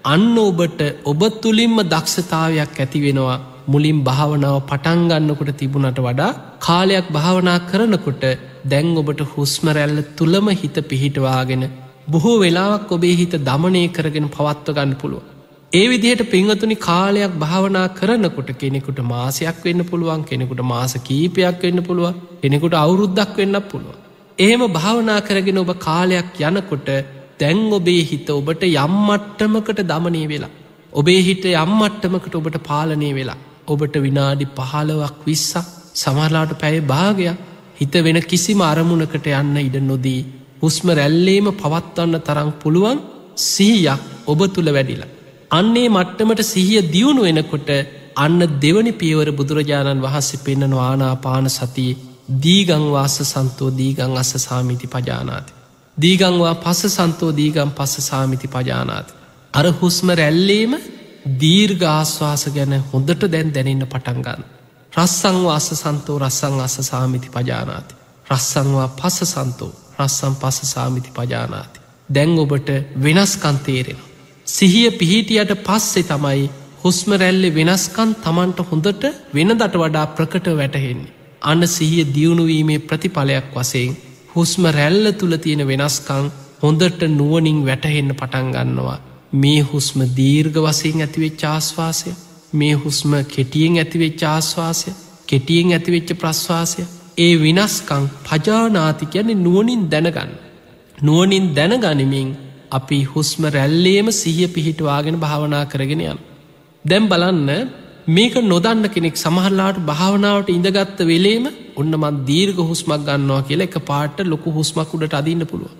අන්න 0.05 0.31
ඔබට 0.39 0.81
ඔබ 1.05 1.21
තුළින්ම 1.41 1.77
දක්ෂතාවයක් 1.85 2.75
ඇති 2.77 2.99
වෙනවා 3.01 3.37
මුලින් 3.67 3.99
භාවනාව 4.03 4.57
පටන්ගන්නකොට 4.63 5.51
තිබුණට 5.53 5.99
වඩා 5.99 6.31
කාලයක් 6.59 7.07
භාවනා 7.09 7.57
කරනකොට 7.63 8.25
දැන් 8.65 8.91
ඔබට 8.95 9.21
හුස්මරැල්ල 9.31 9.99
තුළම 10.15 10.49
හිත 10.55 10.77
පිහිටවාගෙන 10.85 11.63
බොහෝ 12.07 12.35
වෙලාවක් 12.39 12.91
ඔබේ 12.91 13.15
හිත 13.15 13.35
දමනය 13.43 13.83
කරගෙන 13.89 14.27
පවත්ව 14.29 14.75
ගන්න 14.75 14.95
පුළුව. 14.95 15.23
ඒ 15.71 15.85
විදිහට 15.87 16.23
පිංහතුනි 16.29 16.75
කාලයක් 16.81 17.33
භාවනා 17.39 17.87
කරනකොට 17.95 18.49
කෙනෙකුට 18.55 18.99
මාසයක් 19.07 19.59
වෙන්න 19.63 19.83
පුළුවන් 19.83 20.23
කෙනෙකුට 20.23 20.63
මාස 20.65 20.93
කීපයක් 21.01 21.63
වෙන්න 21.63 21.81
පුළුව 21.83 22.17
කෙනෙකුට 22.41 22.75
අවුරුද්දක් 22.77 23.37
වෙන්න 23.37 23.59
පුළුව. 23.65 23.95
එහෙම 24.37 24.61
භාවනා 24.69 25.19
කරගෙන 25.27 25.57
ඔබ 25.57 25.71
කාලයක් 25.79 26.39
යනකොට 26.41 26.89
දැන් 27.39 27.59
ඔබේ 27.71 28.03
හිත 28.03 28.29
ඔබට 28.29 28.63
යම්මට්ටමකට 28.65 29.81
දමනය 29.91 30.23
වෙලා. 30.27 30.53
ඔබේ 30.93 31.21
හිට 31.21 31.45
යම්මට්ටමකට 31.53 32.35
ඔබට 32.35 32.57
පාලනය 32.61 33.09
වෙලා. 33.13 33.37
ඔබට 33.67 33.95
විනාඩි 34.05 34.45
පහලවක් 34.57 35.19
විස්සක් 35.25 35.67
සමරලාට 35.95 36.53
පැය 36.61 36.79
භාගයක් 36.83 37.37
හිත 37.79 37.95
වෙන 38.05 38.19
කිසිම 38.23 38.61
අරමුණකට 38.61 39.27
යන්න 39.33 39.57
ඉඩ 39.59 39.77
නොදී. 39.81 40.21
හුස්ම 40.61 40.87
රැල්ලේම 40.91 41.47
පවත්වන්න 41.53 42.25
තරං 42.27 42.51
පුළුවන් 42.61 42.99
සීයක් 43.45 44.01
ඔබ 44.27 44.41
තුළ 44.47 44.71
වැඩිලා. 44.77 45.13
අන්නේ 45.51 45.87
මට්ටමට 45.89 46.41
සිහිය 46.45 46.83
දියුණු 46.87 47.23
වෙනකොට 47.27 47.71
අන්න 48.17 48.39
දෙවනි 48.61 48.93
පියවර 48.93 49.31
බුදුරජාණන් 49.31 50.03
වහන්සේ 50.05 50.43
පෙන්න්නන 50.45 50.75
ආනාපාන 50.81 51.49
සතියේ 51.49 52.14
දීගංවාස 52.29 53.17
සන්තෝ 53.23 53.77
දීගං 53.77 54.17
අස 54.17 54.33
සාමිති 54.37 54.87
පජානාති. 54.87 55.53
දීගංවා 56.01 56.55
පස 56.55 56.81
සන්තෝ 56.87 57.31
දීගම් 57.37 57.69
පස්ස 57.69 58.07
සාමිති 58.07 58.47
පජානාති. 58.47 59.13
අර 59.53 59.65
හුස්ම 59.81 60.09
රැල්ලේම 60.09 60.73
දීර්ග 61.39 61.83
ආශ්වාස 61.83 62.45
ගැන 62.49 62.83
හොඳට 62.93 63.31
දැන් 63.31 63.53
දැනන්න 63.53 63.87
පටන්ගන්න. 63.87 64.43
රස්සංවා 64.93 65.55
අස 65.55 65.69
සන්තෝ 65.73 66.19
රස්සං 66.19 66.59
අස 66.59 66.75
සාමිති 66.81 67.29
පජානාති. 67.29 67.95
රස්සංවා 68.31 68.87
පස 68.87 69.17
සන්තෝ 69.23 69.73
රස්සම් 69.99 70.35
පස 70.35 70.57
සාමිති 70.63 71.11
පජානාති. 71.11 71.79
දැන් 72.13 72.39
ඔබට 72.39 72.69
වෙනස්කන්තේරෙන. 73.03 73.99
සිහිය 74.47 74.91
පිහිටියට 74.91 75.51
පස්සෙ 75.63 76.03
තමයි 76.03 76.49
හුස්ම 76.83 77.11
රැල්ලෙ 77.13 77.49
වෙනස්කන් 77.55 78.15
තමන්ට 78.23 78.59
හොඳට 78.71 79.03
වෙනදට 79.33 79.75
වඩා 79.75 80.05
ප්‍රකට 80.07 80.47
වැටහෙන්නේ. 80.57 81.24
අන්න 81.41 81.67
සිහිය 81.67 82.05
දියුණුවීමේ 82.15 82.79
ප්‍රතිඵලයක් 82.81 83.47
වසයෙන් 83.53 83.97
හුස්ම 84.35 84.63
රැල්ල 84.69 85.05
තුළ 85.13 85.35
තියෙන 85.37 85.63
වෙනස්කං 85.67 86.27
හොඳට 86.61 87.01
නුවනින් 87.11 87.59
වැටහෙන්න 87.65 88.11
පටන්ගන්නවා. 88.13 88.99
මේ 89.33 89.61
හුස්ම 89.61 89.99
දීර්ග 90.15 90.55
වසයෙන් 90.59 91.01
ඇතිවෙච් 91.01 91.43
ආශ්වාසය 91.45 92.11
මේ 92.53 92.75
හුස්ම 92.75 93.11
කෙටියෙන් 93.27 93.75
ඇතිවෙච් 93.77 94.23
ආශ්වාසය 94.25 94.91
කෙටියෙන් 95.27 95.71
ඇතිවෙච්ච 95.71 96.09
ප්‍රශ්වාසය 96.13 96.83
ඒ 97.17 97.33
විනස්කං 97.35 98.03
පජානාති 98.23 99.05
කියන්නේ 99.05 99.35
නුවනින් 99.37 99.83
දැනගන්න. 99.91 100.31
නුවනින් 100.97 101.45
දැනගනිමින් 101.55 102.29
අපි 102.71 102.99
හුස්ම 103.05 103.41
රැල්ලේම 103.47 104.07
සිහිය 104.11 104.47
පිහිටවාගෙන 104.47 105.17
භාවනා 105.19 105.65
කරගෙන 105.65 106.01
යන්. 106.01 106.19
දැම් 106.85 107.03
බලන්න 107.07 107.49
මේක 108.07 108.35
නොදන්න 108.43 108.85
කෙනෙක් 108.87 109.15
සමහරලාට 109.15 109.77
භාවනාවට 109.83 110.49
ඉඳගත්ත 110.49 110.99
වෙලේම 111.03 111.45
ඔන්න 111.75 111.91
මන් 111.91 112.17
දීර්ග 112.25 112.57
හුස්මක් 112.61 113.01
ගන්නවා 113.03 113.41
කියලා 113.41 113.65
එක 113.65 113.77
පාට 113.83 114.19
ලොකු 114.23 114.51
හුස්මක් 114.51 114.93
උඩට 114.93 115.13
අදින්න 115.13 115.41
පුළුව. 115.43 115.71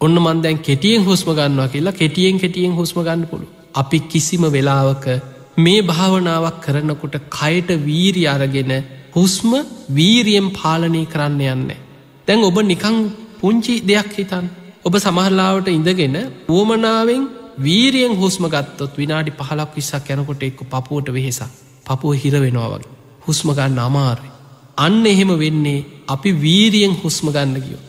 ඔන්න 0.00 0.16
මන් 0.16 0.42
දැන් 0.42 0.58
කෙටියෙන් 0.58 1.04
හුස්ම 1.04 1.30
ගන්නවා 1.30 1.68
කියලා 1.68 1.92
කෙටියෙන් 1.92 2.40
කෙටියෙන් 2.40 2.74
හුස්ම 2.74 2.98
ගන්න 3.00 3.22
පුළු. 3.26 3.46
අපි 3.74 3.98
කිසිම 4.10 4.46
වෙලාවක 4.48 5.06
මේ 5.56 5.82
භාවනාවක් 5.82 6.58
කරනකොට 6.60 7.14
කයට 7.30 7.70
වීරි 7.86 8.24
අරගෙන 8.26 8.72
හුස්ම 9.14 9.52
වීරියෙන් 9.94 10.50
පාලනය 10.50 11.04
කරන්න 11.06 11.40
යන්න. 11.46 11.70
දැන් 12.28 12.44
ඔබ 12.44 12.58
නිකං 12.64 12.98
පුංචි 13.40 13.74
දෙයක් 13.82 14.10
හිතන්. 14.14 14.50
ඔබ 14.84 14.94
සමහරලාවට 14.96 15.68
ඉඳගෙන 15.68 16.18
වුවමනාවෙන් 16.48 17.22
වීරියෙන් 17.60 18.14
හුස්ම 18.16 18.44
ගත්තොත් 18.48 18.92
විනාඩි 18.96 19.38
පහලක් 19.40 19.70
විස්සක් 19.76 20.04
යැනකොට 20.08 20.42
එක්ක 20.42 20.60
පපුුවට 20.66 21.14
වෙහෙසක්. 21.14 21.67
පපුුව 21.88 22.18
හිරවෙනවා 22.22 22.70
වගේ. 22.72 22.94
හුස්ම 23.26 23.48
ගන්න 23.50 23.78
අමාරුයි. 23.80 24.32
අන්න 24.78 25.04
එහෙම 25.06 25.30
වෙන්නේ 25.38 25.86
අපි 26.06 26.30
වීරියෙන් 26.42 26.94
හුස්ම 27.02 27.26
ගන්න 27.28 27.54
ගියෝ. 27.60 27.84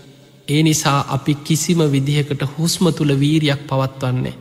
ඒ 0.47 0.61
නිසා 0.63 0.99
අපි 1.09 1.33
කිසිම 1.43 1.81
විදිහකට 1.91 2.43
හුස්ම 2.57 2.85
තුළ 2.91 3.13
වීරියක් 3.19 3.61
පවත්වන්නේ. 3.69 4.35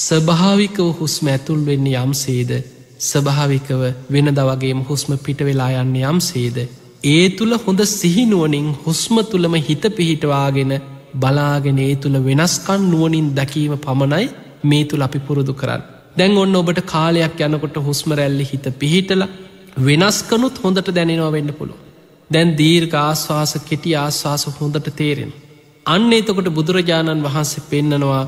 ස්භාවිකව 0.00 0.86
හුස්ම 1.00 1.26
ඇතුල් 1.26 1.62
වෙන්නේ 1.66 2.00
යම් 2.00 2.12
සේද 2.16 2.50
ස්භාවිකව 3.00 3.82
වෙන 4.10 4.28
දවගේම 4.30 4.80
හුස්ම 4.82 5.12
පිට 5.18 5.40
වෙලා 5.40 5.70
යන්න 5.82 5.96
යම් 6.02 6.18
සේද. 6.22 6.58
ඒ 7.06 7.24
තුළ 7.30 7.54
හොඳ 7.56 7.80
සිහිනුවනින් 7.90 8.68
හුස්ම 8.84 9.16
තුළම 9.24 9.54
හිත 9.60 9.84
පිහිටවාගෙන 9.96 10.72
බලාගෙන 11.14 11.78
ඒ 11.78 11.94
තුළ 11.96 12.16
වෙනස්කන් 12.24 12.82
නුවනින් 12.90 13.28
දැකීම 13.34 13.74
පමණයි 13.78 14.26
මේ 14.64 14.84
තුළ 14.84 15.02
අපි 15.02 15.18
පුරුදු 15.20 15.54
කරන්න. 15.54 15.82
දැන් 16.20 16.36
ඔන්න 16.36 16.56
ඔබට 16.56 16.80
කාලයක් 16.86 17.38
යනකොට 17.40 17.76
හුස්ම 17.80 18.10
රැල්ලි 18.12 18.44
හිත 18.44 18.66
පිහිටල 18.78 19.22
වෙනස්කනුත් 19.78 20.56
හොඳට 20.64 20.90
දැනෙනවා 20.90 21.32
වෙන්න 21.32 21.52
පුළුව. 21.52 21.78
දැන් 22.30 22.50
දීර්ඝ 22.56 22.96
ආශ්වාස 22.98 23.52
කෙටි 23.68 23.92
ආශ්වාස 23.96 24.44
හොඳට 24.58 24.90
තේරෙන. 24.96 25.32
අන්න 25.86 26.12
එතකොට 26.12 26.50
බුදුරජාණන් 26.50 27.24
වහන්සේ 27.26 27.66
පෙන්නනවා 27.70 28.22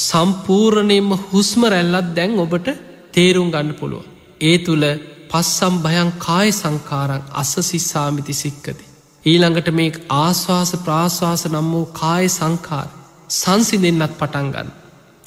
සම්පූර්ණයෙන්ම 0.00 1.10
හුස්ම 1.26 1.62
රැල්ලත් 1.64 2.10
දැන් 2.14 2.34
ඔබට 2.38 2.68
තේරුම් 3.12 3.48
ගන්න 3.50 3.72
පුළුව. 3.74 4.04
ඒ 4.40 4.56
තුළ 4.58 4.86
පස්සම් 5.30 5.74
භයන් 5.78 6.10
කාය 6.18 6.48
සංකාරං 6.52 7.22
අස 7.32 7.52
සිස්සාමිති 7.62 8.34
සික්කති. 8.34 8.84
ඊළඟට 9.24 9.70
මේ 9.72 9.96
ආශ්වාස 10.16 10.72
ප්‍රාශ්වාස 10.84 11.42
නම් 11.46 11.70
වූ 11.72 11.86
කාය 11.94 12.26
සංකාර 12.30 12.88
සංසිඳෙන්න්නත් 13.30 14.18
පටන්ගන්න. 14.18 14.68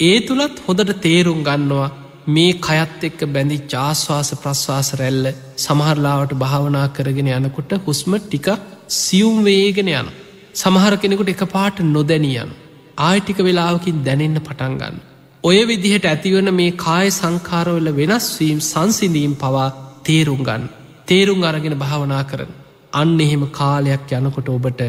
ඒ 0.00 0.16
තුළත් 0.20 0.56
හොඳට 0.66 0.94
තේරුම් 1.00 1.42
ගන්නවා 1.42 1.90
මේ 2.26 2.52
කයත් 2.60 3.04
එක්ක 3.04 3.20
බැඳි 3.26 3.56
ජාශ්වාස 3.66 4.30
ප්‍රශ්වාස 4.36 4.88
රැල්ල 4.94 5.26
සමහරලාවට 5.58 6.34
භාවනා 6.36 6.88
කරගෙන 6.88 7.28
යනකොට 7.28 7.72
හුස්ම 7.86 8.14
ටික 8.16 8.46
සියුම් 8.88 9.42
වේගෙන 9.42 9.88
යන. 9.90 10.08
සමහර 10.54 10.96
කෙනෙකුට 10.96 11.28
එක 11.28 11.42
පාට 11.48 11.80
නොදැනියන. 11.86 12.50
ආයටික 12.98 13.38
වෙලාවකින් 13.38 14.04
දැනෙන්න 14.04 14.38
පටන්ගන්න. 14.40 15.00
ඔය 15.44 15.58
විදිහට 15.66 16.04
ඇතිවන 16.04 16.54
මේ 16.54 16.72
කාය 16.78 17.10
සංකාරවල 17.10 17.88
වෙනස්වීම් 17.92 18.60
සංසිඳීම් 18.62 19.34
පවා 19.34 19.68
තේරුම් 20.04 20.44
ගන්න. 20.44 20.68
තේරුම් 21.08 21.42
අරගෙන 21.42 21.76
භාවනා 21.76 22.22
කරන. 22.24 22.52
අන්න 22.92 23.18
එහෙම 23.20 23.44
කාලයක් 23.50 24.12
යනකොට 24.12 24.48
ඔබට 24.48 24.82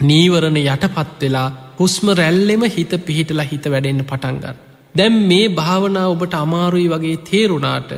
නීවරණ 0.00 0.58
යටපත් 0.58 1.20
වෙලා 1.20 1.48
හුස්ම 1.78 2.08
රැල්ලෙම 2.14 2.62
හිත 2.68 2.92
පිහිටලා 3.06 3.44
හිත 3.44 3.64
වැඩෙන්න්න 3.66 4.04
පටන්ගන්න. 4.04 4.69
දැම් 4.94 5.16
මේ 5.24 5.48
භාවනා 5.50 6.06
ඔබට 6.06 6.34
අමාරුයි 6.34 6.88
වගේ 6.88 7.16
තේරුණාට 7.28 7.90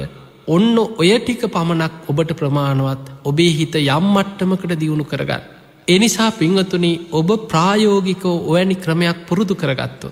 ඔන්න 0.47 0.77
ඔය 0.99 1.11
ටික 1.19 1.43
පමණක් 1.49 1.95
ඔබට 2.09 2.33
ප්‍රමාණවත් 2.35 3.07
ඔබේ 3.25 3.53
හිත 3.59 3.75
යම් 3.77 4.07
මට්ටමකට 4.15 4.75
දියුණු 4.81 5.05
කරගන්න. 5.05 5.43
එනිසා 5.89 6.31
පිංහතුනි 6.33 6.93
ඔබ 7.13 7.31
ප්‍රායෝගිකෝ 7.49 8.37
ඔයනි 8.47 8.77
ක්‍රමයක් 8.77 9.19
පුරුදු 9.29 9.55
කරගත්තු. 9.55 10.09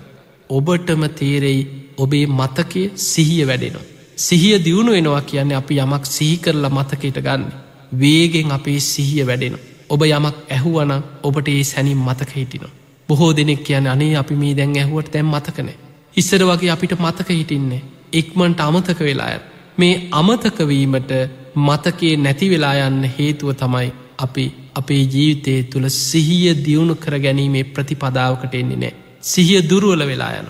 ඔබටම 0.49 1.03
තේරෙයි 1.11 1.61
ඔබේ 1.97 2.25
මතකය 2.29 2.83
සිහිය 3.07 3.45
වැඩෙනවා. 3.47 3.89
සිහිය 4.17 4.57
දියුණු 4.65 4.91
වෙනවා 4.91 5.21
කියන්නේ 5.23 5.57
අපි 5.57 5.75
යමක් 5.77 6.05
සිහි 6.07 6.37
කරලා 6.37 6.75
මතකයට 6.77 7.19
ගන්න. 7.19 7.45
වේගෙන් 7.93 8.51
අපේ 8.51 8.79
සිහිය 8.81 9.27
වැඩෙන. 9.27 9.55
ඔබ 9.89 10.01
යමක් 10.07 10.37
ඇහුවන 10.49 10.91
ඔබට 11.23 11.47
ඒ 11.47 11.63
සැනින් 11.65 11.97
මතක 11.99 12.31
හිටිනවා. 12.35 12.75
බොහෝ 13.09 13.31
දෙනෙක් 13.33 13.63
කියන 13.63 13.87
අනේ 13.87 14.13
අපි 14.15 14.35
මේ 14.35 14.57
දැන් 14.57 14.77
ඇහුවට 14.77 15.11
තැම් 15.11 15.27
මතකනේ. 15.27 15.77
ඉස්සර 16.17 16.43
වගේ 16.43 16.71
අපිට 16.71 16.93
මතක 16.99 17.29
හිටින්නේ. 17.31 17.81
ඉක්මන්ට 18.13 18.59
අමතක 18.59 18.99
වෙලාය. 19.01 19.39
මේ 19.77 19.93
අමතකවීමට 20.11 21.11
මතකේ 21.57 22.15
නැති 22.17 22.49
වෙලා 22.49 22.75
යන්න 22.87 23.03
හේතුව 23.17 23.51
තමයි 23.53 23.89
අපි 24.17 24.45
අපේ 24.75 25.03
ජීවිතය 25.05 25.53
තුළ 25.63 25.87
සිහිය 25.89 26.53
දියුණු 26.65 26.95
කර 26.95 27.15
ගැනීමේ 27.19 27.63
ප්‍රතිපදාවකට 27.65 28.53
එන්නේ 28.53 28.77
නෑ. 28.77 28.93
සිහිය 29.23 29.61
දුරුවල 29.69 30.03
වෙලා 30.07 30.31
යන. 30.33 30.47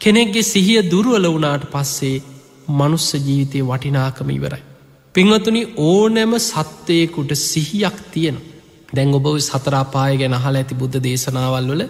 කෙනෙක්ගේ 0.00 0.42
සිහිය 0.44 0.82
දුරුවල 0.90 1.26
වුණාට 1.26 1.64
පස්සේ 1.72 2.22
මනුස්ස 2.70 3.08
ජීවිතය 3.16 3.62
වටිනාකම 3.62 4.30
ඉවරයි. 4.30 4.62
පිංහතුනි 5.14 5.62
ඕනෑම 5.78 6.34
සත්වයකුට 6.40 7.32
සිහියක් 7.42 7.98
තියෙන. 8.12 8.38
දැන් 8.94 9.14
ඔබ 9.14 9.26
සතරාපාය 9.40 10.16
ගැන 10.16 10.34
හල 10.34 10.56
ඇති 10.56 10.74
බුද්ධ 10.74 10.98
දේශනාවල් 11.02 11.68
වල 11.70 11.82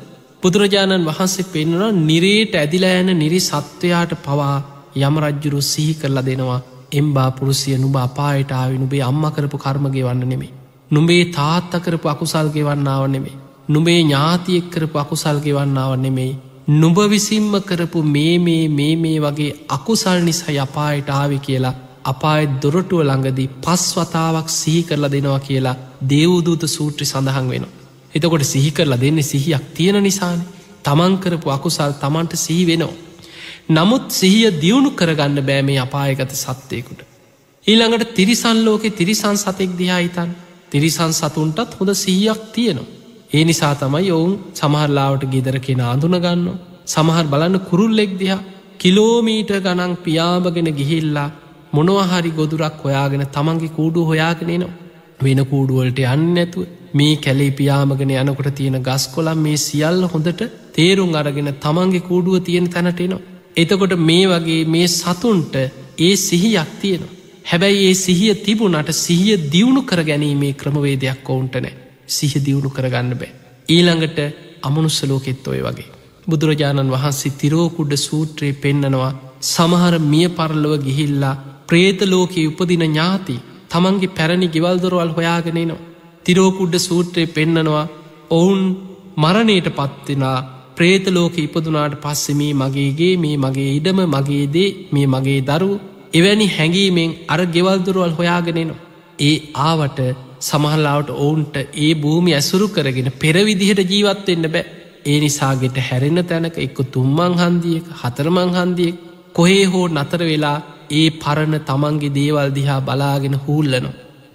බුදුරජාණන් 0.42 1.05
වහන්සේ 1.05 1.44
පෙන්වන 1.46 1.98
නිරේට 2.02 2.55
ඇදිලා 2.57 2.94
යන 2.98 3.11
නිරි 3.16 3.40
සත්වයාට 3.40 4.12
පවා 4.20 4.57
යම 5.00 5.16
රජ්ජුරු 5.20 5.61
සිහි 5.62 5.94
කරලා 5.94 6.24
දෙනවා 6.24 6.61
එම්බා 6.92 7.31
පුරුසිය 7.33 7.76
නුබ 7.76 7.96
අපායට 7.98 8.50
ආවි 8.52 8.78
නුබේ 8.78 9.02
අම්ම 9.02 9.24
කරපු 9.31 9.59
කර්මගේ 9.59 10.05
වන්න 10.05 10.24
නෙමේ. 10.26 10.52
නුඹේ 10.90 11.24
තාත්ත 11.31 11.72
කරපු 11.81 12.09
අකුසල්ගේ 12.09 12.64
වන්නාව 12.64 13.05
නෙමේ. 13.09 13.37
නුබේ 13.68 13.98
ඥාතියෙක් 14.00 14.66
කරපු 14.68 14.98
අකුසල්ගේ 14.98 15.55
වන්නාව 15.55 15.92
නෙමෙයි. 15.98 16.33
නුඹ 16.70 16.98
විසින්ම 17.07 17.55
කරපු 17.62 18.02
මේ 18.07 18.35
මේ 18.38 18.64
මේ 18.70 18.96
මේ 18.96 19.18
වගේ 19.20 19.52
අකුසල් 19.68 20.18
නිසා 20.22 20.57
යපායට 20.57 21.09
ආවි 21.11 21.38
කියලා 21.40 21.74
අපායත් 22.05 22.59
දොරටුව 22.62 23.02
ළඟදී 23.02 23.48
පස් 23.61 23.85
වතාවක් 23.96 24.48
සිහි 24.50 24.83
කරලා 24.83 25.11
දෙනවා 25.11 25.40
කියලා 25.40 25.76
දේවදූත 26.09 26.62
සූත්‍රි 26.68 27.07
සඳහන් 27.07 27.48
වෙන. 27.48 27.66
එතකොට 28.14 28.44
සිහි 28.44 28.70
කරලා 28.70 29.01
දෙන්නේ 29.01 29.22
සිහියක් 29.25 29.64
තියෙන 29.75 29.98
නිසාන 30.01 30.40
තමන්කරපු 30.85 31.48
අකුසල් 31.51 31.92
තමන්ට 31.94 32.35
සිහි 32.37 32.64
වෙනවා. 32.66 32.94
නමුත් 33.70 34.07
සිහිය 34.11 34.51
දියුණු 34.57 34.90
කරගන්න 34.92 35.38
බෑමේ 35.42 35.79
අපායගත 35.79 36.33
සත්වයකුට. 36.37 37.01
ඊළඟට 37.66 38.14
තිරිසන් 38.14 38.59
ලෝකෙ 38.61 38.88
තිරිසන් 38.92 39.37
සතෙක් 39.37 39.70
දිහාහිතන් 39.79 40.31
තිරිසන් 40.70 41.12
සතුන්ටත් 41.12 41.79
හොඳ 41.79 41.90
සිහියක් 41.96 42.40
තියෙනවා. 42.53 42.90
ඒ 43.31 43.44
නිසා 43.44 43.75
තමයි 43.75 44.11
ඔවුන් 44.11 44.33
සමහරලාවට 44.53 45.25
ගෙදර 45.27 45.57
කෙන 45.59 45.81
අඳුනගන්න 45.83 46.48
සමහර 46.87 47.25
බලන්න 47.25 47.59
කුරුල්ලෙක් 47.61 48.12
දිහා 48.18 48.44
කිලෝමීට 48.79 49.53
ගනන් 49.61 49.92
පියාබගෙන 49.98 50.68
ගිහිල්ලා 50.72 51.31
මොනවහරි 51.72 52.31
ගොදුරක් 52.33 52.77
හොයාගෙන 52.85 53.25
තමන්ගේ 53.29 53.70
කූඩු 53.70 54.01
හොයාගෙනනවා. 54.05 54.79
වෙන 55.20 55.40
කූඩුවලට 55.44 55.98
යන්න 56.07 56.25
නැතුව 56.35 56.66
මේ 56.94 57.14
කැලේ 57.18 57.50
පියාමගෙන 57.52 58.12
යනකොට 58.16 58.50
තියෙන 58.52 58.78
ගස් 58.81 59.05
කොලම් 59.09 59.38
මේ 59.38 59.57
සියල්ල 59.59 60.02
හොඳට 60.07 60.42
තේරුම් 60.72 61.14
අරගෙන 61.14 61.50
තමන්ගේ 61.57 62.02
කූඩුව 62.02 62.37
තියෙන 62.40 62.68
තැනටෙනවා. 62.68 63.22
එතකොට 63.57 63.94
මේ 64.00 64.26
වගේ 64.28 64.62
මේ 64.66 64.87
සතුන්ට 64.90 65.55
ඒ 65.98 66.14
සිහියක් 66.18 66.70
තියෙනවා. 66.81 67.16
හැබැයි 67.44 67.87
ඒ 67.87 67.94
සිහිය 67.96 68.35
තිබුණට 68.37 68.90
සිහිය 68.96 69.37
දියුණු 69.52 69.83
කර 69.83 70.00
ගැනීමේ 70.02 70.52
ක්‍රමවේදයක් 70.55 71.28
ඔවුන්ට 71.28 71.57
නෑ 71.57 71.74
සිහ 72.09 72.33
දියුණු 72.38 72.70
කරගන්න 72.70 73.12
බෑ. 73.14 73.33
ඊළඟට 73.68 74.18
අමනුස්සලෝකෙත් 74.62 75.46
ඔය 75.48 75.61
වගේ. 75.61 75.92
බුදුරජාණන් 76.26 76.90
වහන්සේ 76.90 77.37
තිරෝකුඩ 77.37 77.94
සූත්‍රයේ 77.98 78.61
පෙන්නනවා 78.61 79.12
සමහර 79.44 79.94
මිය 80.05 80.28
පරලොව 80.31 80.74
ගිහිල්ලා 80.81 81.40
ප්‍රේතලෝකයේ 81.68 82.50
උපදින 82.50 82.85
ඥාති 82.85 83.37
තමන්ගේ 83.70 84.14
පැරණි 84.16 84.48
ගෙවල්දොරවල් 84.48 85.12
හොයාගෙනනවා. 85.16 85.91
තිරෝකුඩ්ඩ 86.26 86.76
සූත්‍රයේ 86.80 87.32
පෙන්නනවා 87.32 87.85
ඔවුන් 88.30 88.61
මරණයට 89.16 89.68
පත්වෙනා 89.72 90.37
ප්‍රේතලෝක 90.76 91.37
ඉපදුනාට 91.38 91.94
පස්සෙමී 91.96 92.52
මගේගේ 92.54 93.14
මේ 93.18 93.37
මගේ 93.37 93.70
ඉඩම 93.70 94.00
මගේදේ 94.08 94.68
මේ 94.92 95.06
මගේ 95.06 95.40
දරු 95.42 95.70
එවැනි 96.14 96.46
හැඟීමෙන් 96.48 97.11
අර 97.28 97.40
ගෙවල්දුරුවල් 97.46 98.12
හොයාගෙනනවා. 98.12 98.82
ඒ 99.20 99.37
ආවට 99.62 100.00
සමහල්ලාවට 100.40 101.11
ඔවුන්ට 101.16 101.56
ඒ 101.78 101.92
භූමි 101.96 102.32
ඇසුරු 102.32 102.66
කරගෙන 102.68 103.11
පෙරවිදිහට 103.14 103.82
ජීවත්වෙන්න 103.87 104.46
බෑ 104.48 104.70
ඒ 105.04 105.18
නිසාගෙට 105.18 105.78
හැරෙන 105.80 106.18
තැනක 106.24 106.56
එක්ක 106.58 106.78
තුම්මං 106.88 107.35
හන්දියක 107.37 107.87
හතරමං 108.00 108.52
හන්දියෙක් 108.56 109.02
කොහේ 109.35 109.64
හෝ 109.66 109.87
නතර 109.90 110.22
වෙලා 110.22 110.58
ඒ 110.92 111.06
පරණ 111.16 111.56
තමන්ගේ 111.62 112.14
දේවල් 112.14 112.50
දිහා 112.50 112.80
බලාගෙන 112.82 113.37
හූල්ලන 113.38 113.87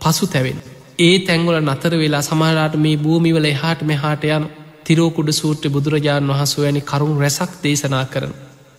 පසු 0.02 0.26
තැවෙන. 0.28 0.60
ඒ 1.00 1.18
තැංගොල 1.20 1.58
නතර 1.60 1.94
වෙලා 1.96 2.22
සමහලාට 2.22 2.76
මේ 2.76 2.96
භූමිවල 2.98 3.46
එහාට 3.46 3.82
මෙහාට 3.84 4.24
යන 4.28 4.46
තිරෝකුඩ 4.86 5.30
සූට්‍ර 5.32 5.70
බුදුරජාණන් 5.70 6.32
වහසු 6.32 6.64
වැනි 6.64 6.82
කරුණු 6.82 7.18
රැසක් 7.18 7.52
දේශනා 7.64 8.06
කරන. 8.06 8.34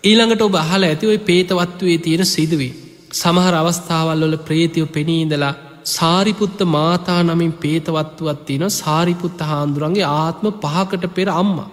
ඊළඟට 0.05 0.43
ඔබ 0.43 0.57
අහල 0.57 0.83
ඇතිවයි 0.85 1.19
පේතවත්වයේ 1.21 1.99
තියෙන 1.99 2.25
සිදුවී. 2.27 2.73
සමහර 3.13 3.55
අවස්ථාවල්වල 3.55 4.37
ප්‍රේතියව 4.41 4.89
පෙනීදලා 4.89 5.55
සාරිපුත්ත 5.87 6.59
මාතා 6.69 7.21
නමින් 7.23 7.53
පේතවත්තුවත් 7.55 8.43
තියෙන 8.45 8.71
සාරිපුත්ත 8.73 9.41
හාන්දුරන්ගේ 9.43 10.11
ආත්ම 10.15 10.47
පහකට 10.57 11.15
පෙර 11.15 11.29
අම්මා. 11.35 11.71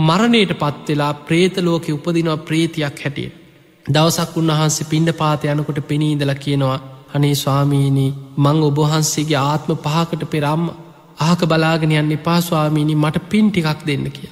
මරණයට 0.00 0.52
පත්වෙලා 0.56 1.12
ප්‍රේතලෝක 1.22 1.86
උපදිනවා 1.90 2.38
ප්‍රේතියක් 2.42 2.98
හැටිය. 2.98 3.28
දවසක් 3.86 4.34
උන්වහන්සේ 4.36 4.86
පිණ්ඩ 4.86 5.12
පාත 5.14 5.44
යනකොට 5.46 5.80
පෙනීදල 5.88 6.34
කියනවා 6.38 6.80
අනේ 7.14 7.34
ස්වාමීණී 7.34 8.10
මං 8.36 8.62
ඔබහන්සේගේ 8.68 9.40
ආත්ම 9.42 9.70
පහකට 9.78 10.24
පෙරම්ම 10.30 10.64
ආක 11.20 11.42
බලාගෙන 11.44 11.92
යන්නේ 11.92 12.24
පාස්වාමීණී 12.24 12.96
මට 12.96 13.28
පින් 13.28 13.50
ටිකක් 13.50 13.84
දෙන්න 13.86 14.06
කිය. 14.10 14.30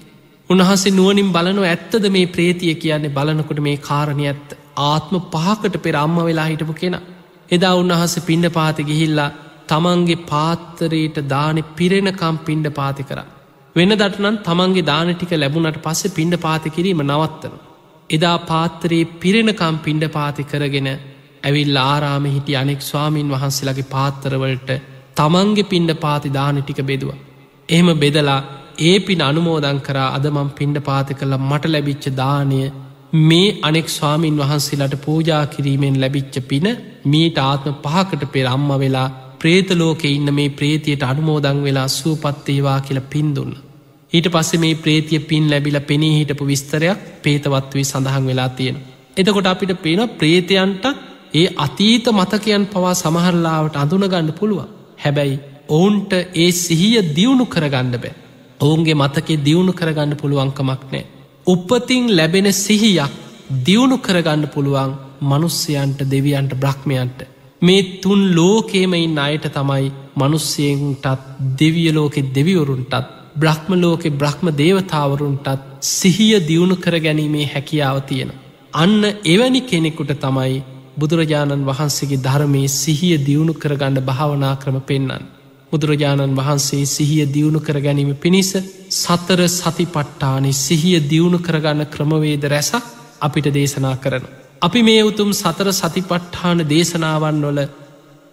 උන්වහන්සේ 0.51 0.93
නුවනින් 0.93 1.29
බලනව 1.33 1.67
ඇත්තද 1.67 2.07
මේ 2.09 2.27
ප්‍රේතිය 2.27 2.75
කියන්නේ 2.77 3.15
බලනකොට 3.19 3.61
මේ 3.61 3.77
කාරණය 3.81 4.27
ඇත්ත 4.27 4.57
ආත්ම 4.87 5.15
පහකට 5.35 5.77
පෙර 5.85 5.95
අම්ම 5.97 6.19
වෙලා 6.21 6.49
හිටපු 6.51 6.75
කෙනා. 6.75 7.03
එදා 7.51 7.75
උන්වහස 7.75 8.17
පිණ්ඩ 8.21 8.51
පාති 8.51 8.89
ගිහිල්ලා 8.91 9.31
තමන්ගේ 9.69 10.25
පාත්තරයට 10.25 11.23
දානෙ 11.27 11.63
පිරෙනකම් 11.77 12.37
පිණ්ඩ 12.47 12.69
පාති 12.73 13.03
කර. 13.03 13.21
වෙන 13.77 13.93
දටනන් 13.93 14.43
තමන්ගේ 14.49 14.89
දාන 14.91 15.15
ටික 15.15 15.35
ලැබුණට 15.35 15.81
පස්සේ 15.87 16.17
පිණ්ඩ 16.19 16.37
පාති 16.39 16.69
කිරීම 16.71 17.03
නවත්තන. 17.03 17.55
එදා 18.11 18.37
පාත්තරයේ 18.51 19.11
පිරෙනකම් 19.23 19.77
පිණ්ඩ 19.87 20.07
පාති 20.11 20.45
කරගෙන 20.45 20.91
ඇවිල් 21.43 21.77
ආරාම 21.83 22.25
හිටි 22.29 22.57
අනෙක් 22.57 22.81
ස්වාමීන් 22.83 23.29
වහන්සේලගේ 23.29 23.91
පාත්තරවලට 23.91 24.71
තමන්ගේ 25.17 25.65
පිණ්ඩ 25.65 25.93
පාති 25.97 26.29
දාන 26.31 26.59
ටික 26.59 26.81
බෙදුව. 26.83 27.11
එහෙම 27.69 27.89
බෙදලා 27.97 28.41
ඒ 28.81 28.95
පින් 29.01 29.21
අනුමෝදං 29.21 29.81
කරා 29.81 30.09
අදමම් 30.11 30.51
පිණ්ඩ 30.51 30.79
පාති 30.83 31.15
කළ 31.15 31.35
මට 31.41 31.65
ලැබිච්ච 31.67 32.07
දානය 32.15 32.61
මේ 33.23 33.49
අනෙක් 33.63 33.89
ස්වාමීන් 33.89 34.39
වහන්සේලාට 34.39 34.97
පූජා 35.01 35.43
කිරීමෙන් 35.47 35.99
ලැබිච්ච 36.01 36.37
පින 36.45 36.69
මීට 37.07 37.39
ආත්ම 37.41 37.75
පහකට 37.85 38.33
පෙර 38.33 38.47
අම්ම 38.49 38.71
වෙලා 38.77 39.09
ප්‍රේතලෝකෙ 39.39 40.09
ඉන්න 40.11 40.29
මේ 40.33 40.49
ප්‍රේතියට 40.53 41.05
අනුමෝදං 41.05 41.61
වෙලා 41.63 41.89
සුවපත්තේවා 41.91 42.81
කියල 42.81 43.01
පින්දුන්න. 43.09 43.53
ඊට 44.13 44.29
පස්සේ 44.29 44.59
මේ 44.59 44.75
ප්‍රේතිය 44.77 45.21
පින් 45.23 45.45
ලැබිල 45.51 45.79
පෙනී 45.83 46.15
හිටපු 46.17 46.45
විස්තරයක් 46.47 46.99
පේතවත්වී 47.23 47.85
සඳහන් 47.85 48.27
වෙලා 48.27 48.51
තියෙන. 48.51 48.77
එතකොට 49.17 49.47
අපිට 49.47 49.73
පේන 49.79 50.03
ප්‍රේතයන්ට 50.13 50.85
ඒ 51.35 51.47
අතීත 51.57 52.07
මතකයන් 52.11 52.65
පවා 52.67 52.95
සමහරලාවට 52.95 53.77
අඳුනගන්න 53.77 54.31
පුළුවන්. 54.33 54.69
හැබැයි 55.05 55.41
ඔවුන්ට 55.69 56.13
ඒ 56.35 56.51
සිහිය 56.55 56.97
දියුණු 57.17 57.45
කරගන්න 57.47 57.95
බෑ. 57.95 58.15
ඔවුන්ගේ 58.61 58.95
මතකේ 58.95 59.43
දියුණු 59.47 59.73
කරගන්න 59.73 60.13
පුළුවන්කමක් 60.17 60.83
නෑ. 60.93 61.05
උපතින් 61.47 62.05
ලැබෙන 62.17 62.49
සිහියක් 62.55 63.13
දියුණු 63.67 63.97
කරගන්න 63.99 64.45
පුළුවන් 64.49 64.93
මනුස්සයන්ට 65.23 66.01
දෙවියන්ට 66.11 66.53
බ්‍රහ්මයන්ට 66.55 67.21
මේ 67.63 67.83
තුන් 68.03 68.23
ලෝකේමයින් 68.37 69.19
අයට 69.19 69.47
තමයි 69.49 69.89
මනුස්සයෙන්ටත් 70.17 71.27
දෙවියලෝකෙ 71.59 72.23
දෙවිවරුන්ටත් 72.35 73.11
බ්‍රහ්මලෝකෙ 73.35 74.11
බ්‍රහ්ම 74.13 74.47
දේවතාවරුන්ටත් 74.59 75.49
සිහිය 75.93 76.35
දියුණු 76.49 76.77
කර 76.77 76.97
ගැනීමේ 77.01 77.47
හැකියාව 77.47 77.99
තියෙන. 78.03 78.31
අන්න 78.75 79.03
එවැනි 79.25 79.61
කෙනෙකුට 79.63 80.13
තමයි 80.21 80.63
බුදුරජාණන් 80.97 81.65
වහන්සේගේ 81.65 82.21
ධර්මයේ 82.21 82.69
සිහිය 82.71 83.17
දියුණු 83.21 83.55
කරගන්න 83.55 83.99
භාවනා 84.03 84.55
ක්‍රම 84.57 84.79
පෙන්න්න. 84.83 85.23
බුදුරජාණන් 85.73 86.37
වහන්සේ 86.37 86.85
සිහිය 86.87 87.27
දියුණු 87.29 87.61
කර 87.61 87.79
ගැනීම 87.81 88.13
පිණිස 88.17 88.51
සතර 88.97 89.41
සති 89.51 89.85
පට්ටානේ 89.89 90.59
සිහිය 90.59 90.99
දියුණු 91.05 91.39
කරගන්න 91.39 91.87
ක්‍රමවේද 91.87 92.45
රැසක් 92.47 92.85
අපිට 93.21 93.47
දේශනා 93.51 93.97
කරන. 93.97 94.25
අපි 94.63 94.81
මේ 94.83 95.03
උතුම් 95.03 95.31
සතර 95.33 95.69
සතිපට්ඨාන 95.73 96.59
දේශනාවන් 96.67 97.39
වල 97.43 97.61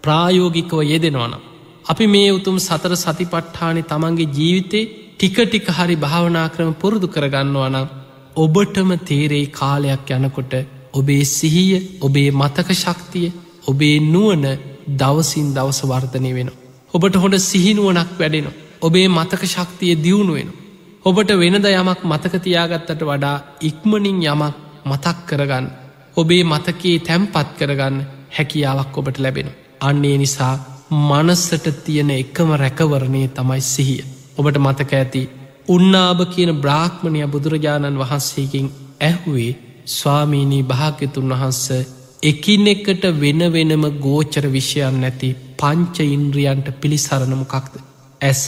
ප්‍රායෝගිකව 0.04 0.82
යෙදෙනවනම්. 0.86 1.46
අපි 1.86 2.06
මේ 2.08 2.30
උතුම් 2.32 2.58
සතර 2.60 2.94
සතිපට්ඨානෙ 2.96 3.82
තමන්ගේ 3.84 4.32
ජීවිතේ 4.32 4.90
ටික 5.14 5.38
ටික 5.44 5.68
හරි 5.70 5.96
භාවනා 5.98 6.48
ක්‍රම 6.48 6.74
පුරුදු 6.74 7.08
කරගන්නවනම් 7.08 7.88
ඔබටම 8.36 8.92
තේරෙයි 9.04 9.48
කාලයක් 9.52 10.12
යනකොට 10.18 10.54
ඔබේ 10.94 11.24
සිහිය 11.28 12.00
ඔබේ 12.02 12.30
මතක 12.32 12.70
ශක්තිය 12.76 13.30
ඔබේ 13.66 14.00
නුවන 14.06 14.46
දවසින් 14.92 15.54
දවස 15.54 15.82
වර්ධනය 15.84 16.32
වෙන. 16.34 16.50
ඔබට 16.94 17.16
හොඳ 17.16 17.36
සිහිනුවනක් 17.42 18.12
වැඩෙනවා. 18.14 18.58
ඔබේ 18.82 19.08
මතක 19.10 19.44
ශක්තිය 19.46 19.94
දියුණුවෙන. 19.98 20.50
ඔබට 21.06 21.32
වෙනද 21.34 21.66
යමක් 21.72 22.02
මතකතියාගත්තට 22.04 23.02
වඩා 23.02 23.38
ඉක්මනින් 23.62 24.20
යමක් 24.24 24.56
මතක් 24.86 25.18
කරගන්න. 25.28 25.66
ඔබේ 26.18 26.44
මතකයේ 26.46 27.00
තැම්පත් 27.02 27.50
කරගන්න 27.58 27.98
හැකියාවක් 28.30 28.98
ඔබට 28.98 29.18
ලැබෙන. 29.18 29.50
අන්නේ 29.82 30.18
නිසා 30.18 30.56
මනස්සට 30.92 31.66
තියෙන 31.80 32.10
එකම 32.12 32.50
රැකවරණය 32.54 33.28
තමයි 33.30 33.62
සිහිය. 33.64 34.04
ඔබට 34.38 34.58
මතක 34.58 34.92
ඇති 34.94 35.30
උන්නාභ 35.68 36.22
කියන 36.28 36.52
බ්‍රාහ්මණය 36.56 37.28
බුදුරජාණන් 37.28 38.00
වහන්සේකින් 38.00 38.68
ඇහුවේ 39.02 39.52
ස්වාමීණී 39.90 40.64
භාග්‍යතුන් 40.66 41.32
වහන්ස 41.32 41.64
එකින් 42.24 42.68
එකට 42.68 43.04
වෙන 43.16 43.42
වෙනම 43.50 43.84
ගෝචර 44.00 44.46
විෂයන් 44.50 44.98
නැති 45.00 45.30
පංච 45.58 45.98
ඉන්ද්‍රියන්ට 46.10 46.68
පිළිසරණමකක්ද. 46.76 47.76
ඇස 48.22 48.46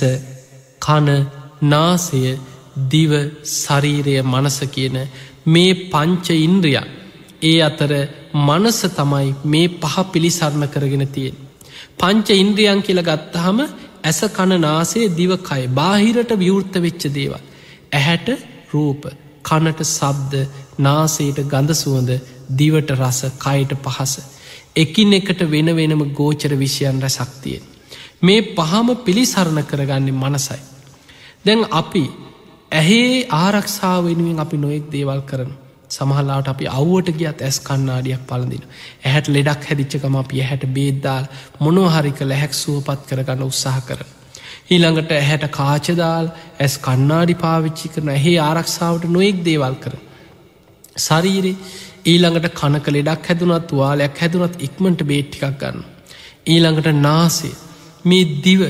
කන 0.82 1.08
නාසය 1.66 2.24
දිව 2.88 3.12
ශරීරය 3.54 4.16
මනස 4.24 4.58
කියන 4.70 4.98
මේ 5.48 5.78
පංච 5.92 6.28
ඉන්ද්‍රිය 6.40 6.82
ඒ 7.44 7.56
අතර 7.62 7.92
මනස 8.40 8.82
තමයි 8.92 9.30
මේ 9.46 9.74
පහ 9.78 9.96
පිළිසරණ 10.12 10.68
කරගෙන 10.68 11.06
තියෙන්. 11.10 11.36
පංච 11.98 12.28
ඉන්ද්‍රියන් 12.36 12.82
කියල 12.82 13.02
ගත්තහම 13.02 13.60
ඇස 14.04 14.20
කණ 14.30 14.62
නාසේ 14.62 15.12
දිවකයි 15.12 15.66
බාහිරට 15.72 16.32
විවෘත්ත 16.36 16.76
වෙච්ච 16.80 17.04
දේවල්. 17.10 17.42
ඇහැට 17.92 18.28
රූප 18.72 19.04
කනට 19.44 19.90
සබ්ද 19.90 20.34
නාසේට 20.78 21.40
ගඳ 21.46 21.74
සුවඳ 21.74 22.12
දිවට 22.52 22.92
රස 22.92 23.22
කයට 23.38 23.74
පහස. 23.80 24.14
එකින් 24.76 25.14
එකට 25.14 25.42
වෙන 25.48 25.76
වෙනම 25.76 26.04
ගෝචර 26.14 26.54
විෂයන් 26.56 27.02
රැසක්තියෙන්. 27.02 27.64
මේ 28.22 28.42
පහම 28.52 28.96
පිළිසරණ 28.98 29.64
කරගන්නේ 29.64 30.12
මනසයි. 30.14 30.60
දැන් 31.46 31.66
අපි 31.72 32.04
ඇහේ 32.72 33.26
ආරක්ෂාව 33.36 34.06
වෙනුවෙන් 34.06 34.40
අපි 34.40 34.58
නොයෙක් 34.58 34.86
දේවල් 34.90 35.22
කරන. 35.24 35.52
සමහලාට 35.90 36.48
අපි 36.48 36.66
අව්වට 36.70 37.12
ගියත් 37.14 37.42
ඇස් 37.42 37.60
කන්නාඩියක් 37.60 38.24
පලදින. 38.24 38.64
ඇහැට 39.04 39.28
ලෙඩක් 39.28 39.66
හැදිච්චකම 39.66 40.16
අපි 40.16 40.42
ඇහැට 40.42 40.66
බේද්දාල් 40.70 41.26
මොනොහරික 41.60 42.20
ලැහැක් 42.22 42.54
සුවපත් 42.54 43.02
කරගන්න 43.10 43.44
උත්සාහ 43.44 43.82
කරන. 43.82 44.08
ඊළඟට 44.70 45.12
ඇහැට 45.12 45.46
කාචදාල් 45.50 46.32
ඇස් 46.60 46.78
කන්නාඩි 46.80 47.36
පාවිච්චි 47.36 47.90
කරන 47.90 48.10
ඇහේ 48.10 48.38
ආරක්ෂාවට 48.42 49.10
නොයෙක් 49.10 49.44
දේවල් 49.44 49.76
කර. 49.76 49.96
සරීරේ 50.96 51.56
ඊළඟට 52.04 52.54
කනක 52.54 52.88
ලෙඩක් 52.90 53.28
හැදුනත් 53.28 53.72
වාලයක් 53.72 54.18
හැදුනත් 54.18 54.56
ඉක්මට 54.60 55.04
බේට්ටිකක් 55.04 55.58
ගන්න. 55.58 55.84
ඊළඟට 56.46 56.88
නාසේ 56.98 57.56
මේ 58.06 58.42
දිව 58.42 58.62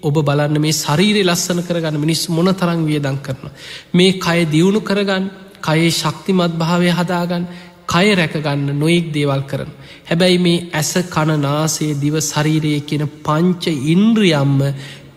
ඔබ 0.00 0.16
බලන්න 0.20 0.60
මේ 0.60 0.72
ශරීරය 0.74 1.22
ලස්සන 1.24 1.62
කරගන්න 1.62 1.96
මිනිස් 1.96 2.28
මොන 2.28 2.52
තරං 2.52 2.84
වියදං 2.84 3.18
කරන. 3.18 3.50
මේ 3.92 4.12
කය 4.14 4.44
දියුණු 4.46 4.80
කරගන්න 4.80 5.30
කයේ 5.60 5.90
ශක්තිමත් 5.92 6.54
භාවය 6.54 6.90
හදාගන්න 6.90 7.48
කය 7.86 8.14
රැකගන්න 8.14 8.70
නොයෙක් 8.74 9.12
දේවල් 9.12 9.42
කරන. 9.42 9.70
හැබැයි 10.04 10.38
මේ 10.38 10.64
ඇස 10.72 10.92
කණනාසේ 11.08 11.94
දිව 11.96 12.14
ශරීරයේ 12.22 12.80
කියන 12.82 13.04
පංච 13.24 13.64
ඉන්ද්‍රියම්ම 13.86 14.60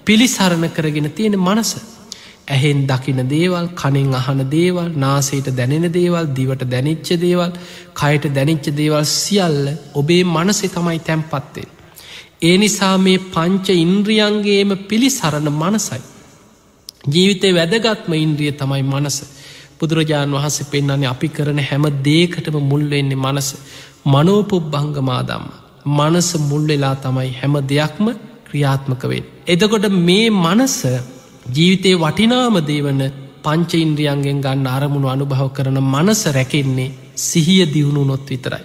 පිළිසරණ 0.06 0.70
කරගෙන 0.70 1.12
තියෙන 1.12 1.36
මනස. 1.38 1.72
ඇහෙන් 2.52 2.80
දකින 2.86 3.22
දේවල් 3.28 3.66
කනෙන් 3.74 4.14
අහන 4.14 4.42
දේවල් 4.50 4.90
නාසේට 4.96 5.48
දැනෙන 5.52 5.88
දේවල් 5.92 6.26
දිවට 6.32 6.64
දැනිච්ච 6.66 7.10
දේවල් 7.18 7.52
කයට 7.94 8.26
දැනිච්ච 8.30 8.66
දේවල් 8.74 9.06
සියල්ල 9.16 9.62
ඔබේ 9.96 10.24
මනසේ 10.26 10.70
තමයි 10.70 11.00
තැන්පත්තෙන්. 11.02 11.70
ඒ 12.42 12.56
නිසා 12.58 12.96
මේ 13.00 13.20
පංච 13.34 13.68
ඉන්ද්‍රියන්ගේම 13.78 14.72
පිළිසරණ 14.86 15.50
මනසයි. 15.54 16.02
ජීවිතය 17.06 17.50
වැදගත්ම 17.52 18.14
ඉන්ද්‍රිය 18.16 18.52
තමයි 18.54 18.84
මනස. 18.84 19.18
බුදුරජාණන් 19.80 20.36
වහන්සේ 20.36 20.70
පෙන්න්නන්නේ 20.72 21.08
අපි 21.08 21.30
කරන 21.30 21.60
හැම 21.62 21.86
දේකටම 22.04 22.58
මුල්වෙන්නේ 22.64 23.24
මනස 23.26 23.50
මනෝපුබ්බංගමාදම්ම. 24.06 25.46
මනස 25.98 26.30
මුල්වෙලා 26.42 26.96
තමයි 26.98 27.32
හැම 27.34 27.56
දෙයක්ම 27.66 28.06
ක්‍රියාත්මකවෙන්. 28.46 29.26
එදකොට 29.48 29.86
මේ 30.00 30.30
මනස 30.30 30.78
ජීවිතයේ 31.46 31.96
වටිනාම 31.96 32.56
දේවන 32.64 33.02
පංච 33.44 33.72
ඉන්ද්‍රියන්ගෙන් 33.76 34.42
ගන්න 34.42 34.68
අරමුණු 34.68 35.08
අනුභව 35.08 35.48
කරන 35.50 35.80
මනස 35.84 36.26
රැකෙන්නේ 36.28 36.92
සිහිය 37.18 37.66
දියුණු 37.74 38.04
නොත් 38.04 38.30
විතරයි. 38.30 38.64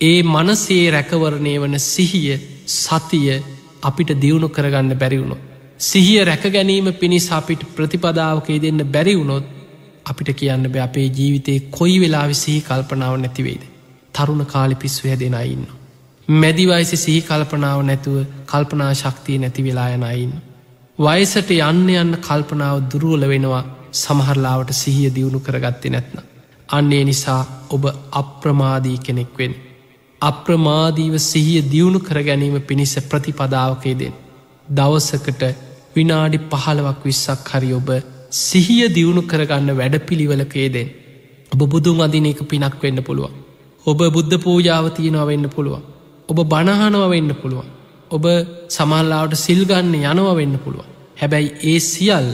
ඒ 0.00 0.22
මනසේ 0.24 0.90
රැකවරණය 0.90 1.52
වන 1.60 1.78
සිහිය 1.78 2.38
සතිය 2.66 3.42
අපිට 3.82 4.10
දියුණු 4.20 4.48
කරගන්න 4.48 4.98
බැරිවුණො. 4.98 5.36
සිහිය 5.80 6.24
රැක 6.24 6.44
ගැනීම 6.48 6.92
පිණිස 6.94 7.28
අපිට 7.32 7.62
ප්‍රතිපදාවකේ 7.76 8.62
දෙන්න 8.62 8.80
බැරිවුණොත් 8.86 9.44
අපිට 10.06 10.30
කියන්න 10.32 10.66
බෑ 10.68 10.82
අපේ 10.82 11.06
ජීවිතයේ 11.10 11.66
කොයි 11.70 12.00
වෙලා 12.00 12.26
සිහි 12.34 12.60
කල්පනාව 12.60 13.16
නැතිවෙයිද. 13.16 13.62
තරුණ 14.14 14.46
කාලි 14.46 14.74
පිස්ව 14.76 15.04
හැදෙන 15.04 15.34
අයින්න. 15.34 15.66
මැදිවයිසි 16.28 16.96
සිහි 16.96 17.20
කල්පනාව 17.22 17.82
නැතුව 17.82 18.16
කල්පනා 18.46 18.92
ශක්තිය 18.94 19.38
නැති 19.38 19.64
වෙලා 19.64 19.88
යනයින්න. 19.90 20.53
වයසට 20.98 21.48
යන්න 21.50 21.88
යන්න 21.90 22.16
කල්පනාව 22.18 22.76
දුරුවල 22.88 23.24
වෙනවා 23.26 23.62
සමහරලාවට 23.92 24.70
සිහිය 24.72 25.10
දියුණු 25.10 25.40
කරගත්තේ 25.40 25.90
නැත්න. 25.90 26.18
අන්නේ 26.68 27.04
නිසා 27.04 27.40
ඔබ 27.70 27.84
අප්‍රමාදී 28.12 28.98
කෙනෙක්වෙන්. 28.98 29.54
අප්‍රමාදීව 30.20 31.14
සිහිය 31.20 31.62
දියුණු 31.64 31.98
කර 32.00 32.22
ගැනීම 32.22 32.60
පිණිස 32.62 32.94
ප්‍රතිපදාවකේදෙන්. 33.02 34.14
දවසකට 34.68 35.42
විනාඩි 35.96 36.38
පහළවක් 36.48 37.00
විස්සක් 37.04 37.50
හරි 37.50 37.72
ඔබ 37.72 37.90
සිහිය 38.30 38.86
දියුණු 38.88 39.22
කරගන්න 39.24 39.76
වැඩ 39.76 39.98
පිළිවලකේදෙන්. 40.00 40.88
ඔබ 41.52 41.60
බුදුන් 41.68 42.00
අදින 42.00 42.26
එක 42.26 42.42
පිනක් 42.44 42.82
වෙන්න 42.82 43.02
පුළුවන්. 43.02 43.34
ඔබ 43.86 43.98
බුද්ධ 44.10 44.36
පූජාව 44.38 44.92
තියෙනවා 44.92 45.26
වෙන්න 45.26 45.48
පුළුවන්. 45.48 45.82
ඔබ 46.28 46.38
බණහනව 46.44 47.04
වෙන්න 47.10 47.34
පුළුවන්. 47.34 47.73
ඔබ 48.14 48.24
සමල්ලාවට 48.70 49.34
සිල්ගන්න 49.36 49.94
යනව 50.02 50.28
වෙන්න 50.34 50.56
පුළුවන්. 50.58 50.90
හැබැයි 51.16 51.54
ඒ 51.64 51.78
සියල්ල 51.82 52.30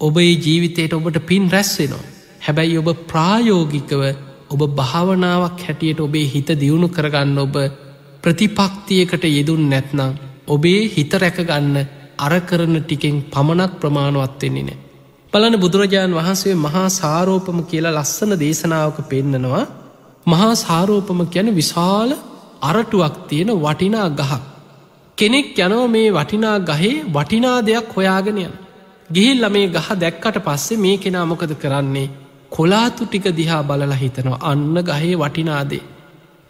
ඔබේ 0.00 0.32
ජීවිතයට 0.36 0.92
ඔබට 0.92 1.18
පින් 1.22 1.50
රැස්වෙනවා. 1.50 2.04
හැබැයි 2.40 2.78
ඔබ 2.78 2.88
ප්‍රායෝගිකව 3.06 4.02
ඔබ 4.50 4.62
භාවනාවක් 4.72 5.60
හැටියට 5.60 6.00
ඔබේ 6.00 6.26
හිත 6.26 6.48
දියුණු 6.54 6.88
කරගන්න 6.88 7.38
ඔබ 7.38 7.56
ප්‍රතිපක්තියකට 8.22 9.24
යෙදුන් 9.28 9.62
නැත්නම් 9.68 10.16
ඔබේ 10.46 10.80
හිත 10.88 11.12
රැකගන්න 11.14 11.76
අරකරන 12.18 12.76
ටිකෙන් 12.80 13.16
පමණක් 13.24 13.72
ප්‍රමාණවත්වෙන්නේ 13.80 14.64
නෑ. 14.64 14.78
බලන 15.32 15.56
බුදුරජාණන් 15.58 16.14
වහන්සේ 16.14 16.54
මහා 16.56 16.88
සාරෝපම 16.92 17.58
කියලා 17.64 17.96
ලස්සන 17.96 18.32
දේශනාවක 18.38 18.98
පෙන්නනවා 19.08 19.64
මහා 20.26 20.54
සාරෝපම 20.56 21.20
කියන 21.26 21.48
විශාල 21.52 22.10
අරටුවක් 22.62 23.16
තියෙන 23.28 23.50
වටිනා 23.58 24.08
ගහක්. 24.10 24.53
කෙනෙක් 25.18 25.58
යනව 25.58 25.82
මේ 25.90 26.08
වටිනා 26.10 26.58
ගහේ 26.60 27.04
වටිනා 27.06 27.58
දෙයක් 27.62 27.88
හොයාගෙනයන්. 27.96 28.52
ගිහිල්ල 29.10 29.44
මේ 29.48 29.66
ගහ 29.68 29.88
දැක්කට 30.02 30.38
පස්සේ 30.46 30.82
මේ 30.84 30.96
කෙනා 30.98 31.24
මොකද 31.24 31.52
කරන්නේ 31.62 32.08
කොලාතු 32.50 33.06
ටික 33.06 33.26
දිහා 33.38 33.62
බලලා 33.62 34.00
හිතනවා 34.02 34.42
අන්න 34.42 34.76
ගහේ 34.88 35.14
වටිනාදේ. 35.14 35.84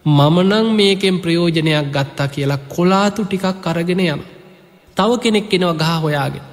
මමනං 0.07 0.67
මේකෙන් 0.79 1.21
ප්‍රයෝජනයක් 1.23 1.93
ගත්තා 1.95 2.29
කියලා 2.29 2.65
කොලාතු 2.75 3.21
ටිකක් 3.25 3.67
අරගෙන 3.67 4.03
යන. 4.07 4.23
තව 4.97 5.11
කෙනෙක් 5.23 5.55
එනවා 5.55 5.79
ගහ 5.81 5.93
හොයාගෙන. 6.03 6.45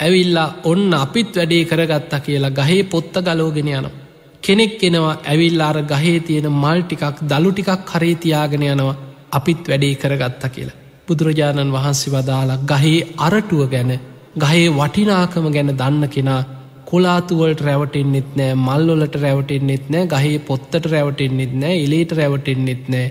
ඇවිල්ලා 0.00 0.48
ඔන්න 0.64 0.92
අපිත් 0.96 1.30
වැඩේ 1.36 1.64
කරගත්තා 1.64 2.24
කියලා 2.26 2.56
ගහේ 2.58 2.82
පොත්ත 2.84 3.14
ගලෝගෙන 3.26 3.70
යනවා. 3.70 3.96
කෙනෙක් 4.42 4.82
එනවා 4.84 5.20
ඇවිල්ලාර 5.24 5.78
ගහේ 5.84 6.18
තියෙන 6.20 6.52
මල් 6.52 6.80
ටිකක් 6.82 7.16
දළු 7.30 7.50
ටිකක් 7.52 7.80
කරේ 7.90 8.16
තියාගෙන 8.16 8.64
යනවා 8.64 9.00
අපිත් 9.30 9.62
වැඩේ 9.70 9.94
කරගත්තා 9.94 10.54
කියලා. 10.56 10.77
බුදුරජාණන් 11.08 11.72
වහන්සේ 11.72 12.12
වදාලා 12.12 12.62
ගහේ 12.66 13.00
අරටුව 13.20 13.62
ගැන 13.68 13.92
ගහේ 14.36 14.68
වටිනාකම 14.72 15.46
ගැන 15.48 15.70
දන්න 15.72 16.08
කෙනා 16.08 16.42
කොලාතුවලට 16.86 17.60
රැවටෙන්න්නෙත් 17.60 18.30
නෑ 18.36 18.54
මල්ලොලට 18.58 19.16
රැවටෙන්න්නෙත් 19.16 19.88
නෑ 19.88 20.06
ගහේ 20.08 20.38
පොත්තට 20.42 20.86
රැවටෙන්න්නෙත් 20.86 21.52
නෑ 21.54 21.76
එලේට 21.78 22.12
රැවටෙන්න්නෙත් 22.12 22.84
නෑ. 22.88 23.06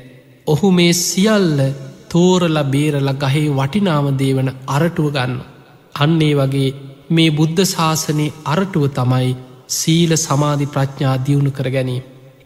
ඔහු 0.47 0.71
මේ 0.71 0.93
සියල්ල 1.01 1.61
තෝරල 2.09 2.57
බේරල 2.65 3.11
ගහේ 3.15 3.45
වටිනාම 3.51 4.07
දේවන 4.17 4.49
අරටුව 4.69 5.09
ගන්න. 5.11 5.39
අන්නේ 5.95 6.33
වගේ 6.35 6.69
මේ 7.11 7.29
බුද්ධ 7.31 7.63
ශාසනයේ 7.65 8.35
අරටුව 8.45 8.85
තමයි 8.91 9.31
සීල 9.69 10.11
සමාධි 10.17 10.67
ප්‍රඥා 10.67 11.15
දියුණු 11.25 11.51
කර 11.51 11.69
ගැනීම. 11.69 12.03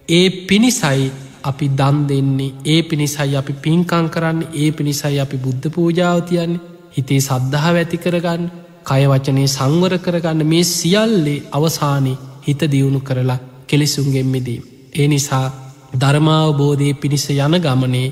ඒ 0.09 0.27
පිණිසයි 0.47 1.11
අපි 1.43 1.67
දන් 1.73 1.97
දෙන්නේ 2.07 2.51
ඒ 2.65 2.81
පිණිසයි 2.83 3.35
අපි 3.35 3.53
පින්කං 3.59 4.07
කරන්න 4.09 4.41
ඒ 4.55 4.69
පිණිසයි 4.71 5.19
අපි 5.19 5.37
බුද්ධ 5.37 5.67
පූජාවතියන්නේ 5.69 6.61
හිතේ 6.91 7.21
සද්ධහා 7.21 7.73
ඇති 7.73 7.97
කරගන්න 7.97 8.43
කය 8.83 9.03
වචනය 9.05 9.43
සංවර 9.47 9.93
කරගන්න 9.97 10.41
මේ 10.45 10.63
සියල්ලේ 10.65 11.43
අවසානයේ 11.51 12.21
හිත 12.41 12.61
දියුණු 12.67 12.99
කරලා 13.01 13.39
කෙලෙසුන්ගෙන්මිදීම. 13.67 14.63
ඒ 14.95 15.07
නිසා 15.07 15.45
ධර්මාවබෝධය 15.93 16.93
පිණිස 16.95 17.25
යන 17.31 17.55
ගමනේ 17.59 18.07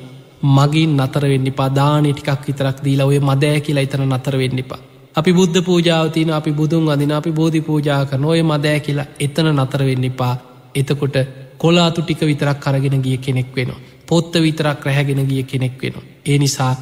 මගින් 0.50 0.92
නතර 0.98 1.26
වෙන්න 1.26 1.50
පදානය 1.54 2.12
ටිකක් 2.12 2.46
විතරක් 2.48 2.78
දීලා 2.84 3.08
ඔය 3.08 3.20
මදෑ 3.22 3.60
කියලා 3.60 3.84
ඉතන 3.84 4.06
නතර 4.08 4.38
වෙන්න 4.38 4.60
එපා. 4.60 4.82
අපි 5.16 5.32
බුද්ධ 5.34 5.60
පූජාවතින 5.62 6.32
අපි 6.32 6.52
බුදුන් 6.52 6.90
අදින 6.90 7.12
අපි 7.12 7.32
බෝධි 7.32 7.62
පූජා 7.62 8.06
කරන 8.06 8.26
ඔය 8.26 8.42
මදෑ 8.44 8.80
කියලා 8.80 9.12
එතන 9.20 9.48
නතර 9.54 9.82
වෙන්න 9.84 10.06
එපා 10.06 10.36
එතකොට 10.76 11.16
කොලාතු 11.60 12.02
ටික 12.02 12.22
විතරක් 12.24 12.60
කරගෙන 12.60 13.02
ගිය 13.02 13.18
කෙනෙක් 13.20 13.50
වෙනවා. 13.54 13.82
පොත්ත 14.06 14.34
විතරක් 14.38 14.86
රැහැගෙන 14.86 15.22
ගිය 15.26 15.44
කෙනෙක් 15.46 15.76
වෙනවා. 15.80 16.08
ඒ 16.26 16.38
නිසා 16.38 16.74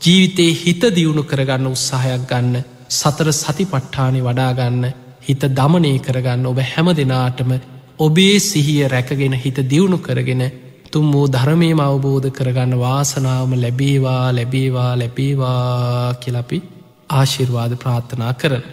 ජීවිතයේ 0.00 0.56
හිත 0.56 0.82
දියුණු 0.92 1.22
කරගන්න 1.24 1.66
උත්සාහයක් 1.68 2.26
ගන්න 2.26 2.56
සතර 2.90 3.28
සති 3.34 3.64
පට්ඨානය 3.66 4.20
වඩාගන්න 4.22 4.84
හිත 5.22 5.42
දමනය 5.52 5.92
කරගන්න 6.00 6.46
ඔබ 6.46 6.60
හැම 6.64 6.88
දෙනාටම 6.92 7.50
ඔබේ 7.98 8.38
සිහිය 8.40 8.88
රැකගෙන 8.88 9.34
හිත 9.36 9.58
දියුණු 9.64 9.98
කරගෙන 10.00 10.44
තුම් 10.88 11.06
වූ 11.10 11.26
ධර්මයම 11.28 11.80
අවබෝධ 11.80 12.28
කරගන්න 12.30 12.78
වාසනාවම 12.78 13.52
ලැබේවා 13.56 14.24
ලැබේවා 14.30 14.92
ලැබේවා 14.94 16.14
කියලපි 16.16 16.58
ආශිර්වාද 17.10 17.72
ප්‍රාර්ථනා 17.76 18.32
කරන. 18.34 18.66